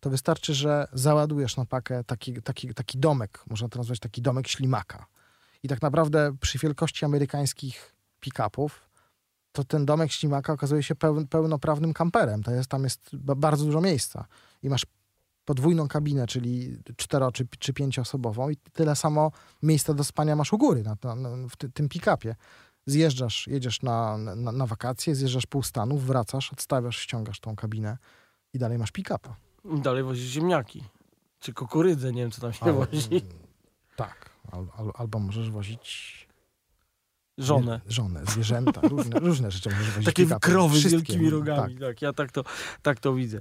to 0.00 0.10
wystarczy, 0.10 0.54
że 0.54 0.88
załadujesz 0.92 1.56
na 1.56 1.64
pakę 1.64 2.04
taki, 2.04 2.42
taki, 2.42 2.74
taki 2.74 2.98
domek, 2.98 3.44
można 3.50 3.68
to 3.68 3.78
nazwać 3.78 3.98
taki 3.98 4.22
domek 4.22 4.48
ślimaka. 4.48 5.06
I 5.62 5.68
tak 5.68 5.82
naprawdę 5.82 6.36
przy 6.40 6.58
wielkości 6.58 7.04
amerykańskich 7.04 7.94
pick-upów, 8.20 8.70
to 9.52 9.64
ten 9.64 9.86
domek 9.86 10.12
ślimaka 10.12 10.52
okazuje 10.52 10.82
się 10.82 10.94
peł, 10.94 11.26
pełnoprawnym 11.26 11.92
kamperem. 11.92 12.42
To 12.42 12.50
jest, 12.50 12.68
tam 12.68 12.84
jest 12.84 13.16
ba- 13.16 13.34
bardzo 13.34 13.64
dużo 13.64 13.80
miejsca. 13.80 14.24
I 14.62 14.68
masz 14.68 14.86
podwójną 15.44 15.88
kabinę, 15.88 16.26
czyli 16.26 16.78
cztero 16.96 17.32
czy, 17.32 17.48
czy 17.58 17.72
pięcioosobową 17.72 18.50
i 18.50 18.56
tyle 18.56 18.96
samo 18.96 19.30
miejsca 19.62 19.94
do 19.94 20.04
spania 20.04 20.36
masz 20.36 20.52
u 20.52 20.58
góry 20.58 20.82
na, 20.82 20.96
na, 21.04 21.14
na, 21.14 21.48
w 21.48 21.56
ty, 21.56 21.70
tym 21.70 21.88
pick-upie. 21.88 22.34
Zjeżdżasz, 22.86 23.46
jedziesz 23.46 23.82
na, 23.82 24.18
na, 24.18 24.52
na 24.52 24.66
wakacje, 24.66 25.14
zjeżdżasz 25.14 25.46
pół 25.46 25.62
stanów, 25.62 26.06
wracasz, 26.06 26.52
odstawiasz, 26.52 26.98
ściągasz 26.98 27.40
tą 27.40 27.56
kabinę 27.56 27.98
i 28.52 28.58
dalej 28.58 28.78
masz 28.78 28.90
pick-upa. 28.92 29.36
Dalej 29.64 30.02
wozisz 30.02 30.30
ziemniaki. 30.30 30.84
Czy 31.40 31.52
kukurydzę, 31.52 32.12
nie 32.12 32.22
wiem, 32.22 32.30
co 32.30 32.40
tam 32.40 32.52
się 32.52 32.64
Al- 32.66 32.74
wozi. 32.74 33.22
Tak. 33.96 34.30
Al, 34.52 34.66
al, 34.76 34.90
albo 34.94 35.18
możesz 35.18 35.50
wozić 35.50 36.28
Żonę. 37.38 37.80
żonę, 37.88 38.22
zwierzęta, 38.26 38.80
różne, 38.80 39.20
różne 39.20 39.50
rzeczy 39.50 39.70
możesz 39.70 39.90
wozić 39.90 40.06
Takie 40.06 40.26
krowy 40.26 40.78
z 40.78 40.86
wielkimi 40.86 41.30
rogami. 41.30 41.74
Tak. 41.74 41.88
Tak, 41.88 42.02
ja 42.02 42.12
tak 42.12 42.32
to, 42.32 42.44
tak 42.82 43.00
to 43.00 43.14
widzę. 43.14 43.40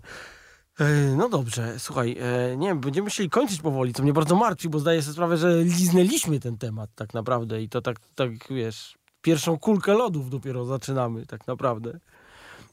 E, 0.81 1.15
No 1.15 1.29
dobrze, 1.29 1.79
słuchaj, 1.79 2.17
e, 2.19 2.57
nie 2.57 2.67
wiem, 2.67 2.79
będziemy 2.79 3.03
musieli 3.03 3.29
kończyć 3.29 3.61
powoli, 3.61 3.93
co 3.93 4.03
mnie 4.03 4.13
bardzo 4.13 4.35
martwi, 4.35 4.69
bo 4.69 4.79
zdaję 4.79 5.01
sobie 5.01 5.13
sprawę, 5.13 5.37
że 5.37 5.63
liznęliśmy 5.63 6.39
ten 6.39 6.57
temat 6.57 6.89
tak 6.95 7.13
naprawdę 7.13 7.61
i 7.61 7.69
to 7.69 7.81
tak, 7.81 7.97
tak 8.15 8.29
wiesz, 8.49 8.97
pierwszą 9.21 9.59
kulkę 9.59 9.93
lodów 9.93 10.29
dopiero 10.29 10.65
zaczynamy 10.65 11.25
tak 11.25 11.47
naprawdę. 11.47 11.99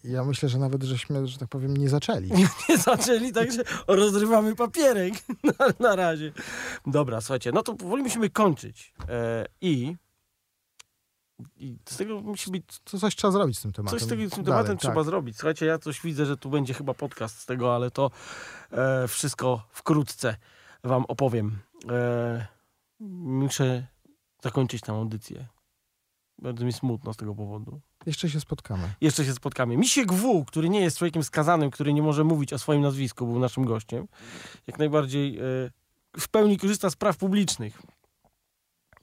Ja 0.04 0.24
myślę, 0.24 0.48
że 0.48 0.58
nawet 0.58 0.82
żeśmy, 0.82 1.26
że 1.26 1.38
tak 1.38 1.48
powiem, 1.48 1.76
nie 1.76 1.88
zaczęli. 1.88 2.30
Nie 2.68 2.78
zaczęli, 2.78 3.32
także 3.32 3.62
rozrywamy 3.86 4.56
papierek 4.56 5.14
na, 5.58 5.66
na 5.88 5.96
razie. 5.96 6.32
Dobra, 6.86 7.20
słuchajcie, 7.20 7.52
no 7.52 7.62
to 7.62 7.74
powoli 7.74 8.02
musimy 8.02 8.30
kończyć 8.30 8.94
e, 9.08 9.46
i, 9.60 9.96
i 11.57 11.77
z 11.88 11.96
tego 11.96 12.20
musi 12.20 12.51
być 12.51 12.64
coś 12.85 13.16
trzeba 13.16 13.33
zrobić 13.33 13.59
z 13.59 13.62
tym 13.62 13.72
tematem. 13.72 13.98
Coś 13.98 14.07
z, 14.07 14.11
tego, 14.11 14.29
z 14.29 14.31
tym 14.31 14.44
Dalej, 14.44 14.59
tematem 14.59 14.79
trzeba 14.79 14.94
tak. 14.94 15.05
zrobić. 15.05 15.37
Słuchajcie, 15.37 15.66
ja 15.66 15.79
coś 15.79 16.01
widzę, 16.01 16.27
że 16.27 16.37
tu 16.37 16.51
będzie 16.51 16.74
chyba 16.74 16.94
podcast 16.94 17.38
z 17.40 17.46
tego, 17.46 17.74
ale 17.74 17.90
to 17.90 18.11
e, 18.70 19.09
wszystko 19.09 19.62
wkrótce 19.70 20.37
wam 20.85 21.05
opowiem. 21.05 21.59
E, 21.90 22.46
muszę 23.01 23.87
zakończyć 24.42 24.83
tę 24.83 24.92
audycję. 24.92 25.46
Bardzo 26.38 26.64
mi 26.64 26.72
smutno 26.72 27.12
z 27.12 27.16
tego 27.16 27.35
powodu. 27.35 27.81
Jeszcze 28.07 28.31
się 28.31 28.40
spotkamy. 28.40 28.94
Jeszcze 29.01 29.24
się 29.24 29.33
spotkamy. 29.33 29.77
Misiek 29.77 30.12
W, 30.12 30.44
który 30.44 30.68
nie 30.68 30.81
jest 30.81 30.98
człowiekiem 30.98 31.22
skazanym, 31.22 31.70
który 31.70 31.92
nie 31.92 32.03
może 32.03 32.24
mówić 32.24 32.53
o 32.53 32.59
swoim 32.59 32.83
nazwisku, 32.83 33.27
był 33.27 33.38
naszym 33.38 33.64
gościem. 33.64 34.09
Jak 34.66 34.79
najbardziej 34.79 35.38
e, 35.38 35.42
w 36.18 36.29
pełni 36.29 36.59
korzysta 36.59 36.90
z 36.90 36.96
praw 36.96 37.16
publicznych. 37.16 37.83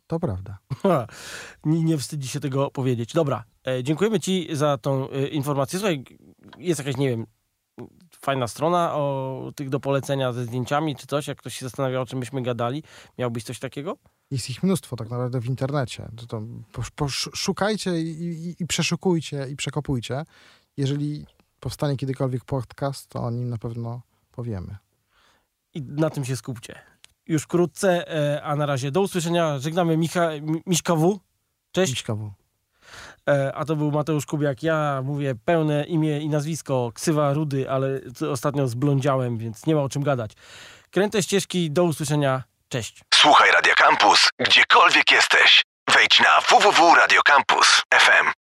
To 0.08 0.20
prawda. 0.20 0.58
Ha, 0.84 1.08
nie, 1.66 1.84
nie 1.84 1.98
wstydzi 1.98 2.28
się 2.28 2.40
tego 2.40 2.72
powiedzieć. 2.72 3.14
Dobra, 3.14 3.44
e, 3.68 3.84
dziękujemy 3.84 4.20
Ci 4.20 4.48
za 4.52 4.78
tą 4.78 5.10
e, 5.10 5.28
informację. 5.28 5.80
Słuchaj, 5.80 6.04
jest 6.58 6.80
jakaś, 6.80 6.98
nie 6.98 7.10
wiem, 7.10 7.26
fajna 8.22 8.48
strona 8.48 8.96
o 8.96 9.52
tych 9.56 9.70
do 9.70 9.80
polecenia 9.80 10.34
ze 10.34 10.46
zdjęciami 10.46 10.96
czy 10.96 11.08
coś, 11.08 11.28
jak 11.28 11.38
ktoś 11.38 11.56
się 11.56 11.66
zastanawia, 11.66 12.02
o 12.02 12.06
czym 12.06 12.20
byśmy 12.20 12.42
gadali. 12.42 12.84
Miałbyś 13.18 13.44
coś 13.44 13.60
takiego? 13.60 13.98
Jest 14.32 14.50
ich 14.50 14.64
mnóstwo 14.64 14.96
tak 14.96 15.10
naprawdę 15.10 15.42
w 15.42 15.46
internecie. 15.46 16.10
To, 16.18 16.26
to 16.26 16.42
posz- 16.74 16.92
posz- 16.96 17.36
szukajcie 17.36 18.02
i, 18.02 18.24
i, 18.24 18.64
i 18.64 18.68
przeszukujcie 18.68 19.48
i 19.50 19.56
przekopujcie. 19.56 20.24
Jeżeli 20.78 21.26
powstanie 21.60 21.98
kiedykolwiek 21.98 22.46
podcast, 22.46 23.08
to 23.08 23.24
o 23.24 23.32
nim 23.32 23.50
na 23.50 23.58
pewno 23.58 24.02
powiemy. 24.32 24.78
I 25.74 25.82
na 25.82 26.10
tym 26.10 26.26
się 26.26 26.36
skupcie. 26.36 26.80
Już 27.28 27.44
wkrótce, 27.44 28.08
e, 28.36 28.44
a 28.44 28.56
na 28.56 28.66
razie 28.66 28.92
do 28.92 29.02
usłyszenia. 29.02 29.60
Żegnamy 29.60 29.98
Micha, 29.98 30.30
Mi- 30.42 30.62
Miśka 30.66 30.96
W. 30.96 31.20
Cześć. 31.72 31.92
Miśka 31.92 32.16
W. 32.16 32.34
E, 33.30 33.54
a 33.56 33.66
to 33.66 33.76
był 33.76 33.92
Mateusz 33.92 34.26
Kubiak. 34.26 34.64
Ja 34.64 35.02
mówię 35.04 35.36
pełne 35.46 35.84
imię 35.86 36.20
i 36.20 36.30
nazwisko, 36.30 36.92
ksywa 36.96 37.34
Rudy, 37.34 37.70
ale 37.70 37.88
ostatnio 38.32 38.68
zblądziałem, 38.68 39.38
więc 39.38 39.66
nie 39.66 39.76
ma 39.76 39.82
o 39.82 39.90
czym 39.90 40.04
gadać. 40.04 40.32
Kręte 40.92 41.24
ścieżki, 41.24 41.72
do 41.72 41.84
usłyszenia. 41.84 42.44
Cześć. 42.70 43.02
Słuchaj 43.14 43.52
Radio 43.52 43.74
Campus, 43.78 44.30
gdziekolwiek 44.40 45.12
jesteś. 45.12 45.64
Wejdź 45.94 46.20
na 46.20 46.42
www.radiocampus.fm. 46.58 48.26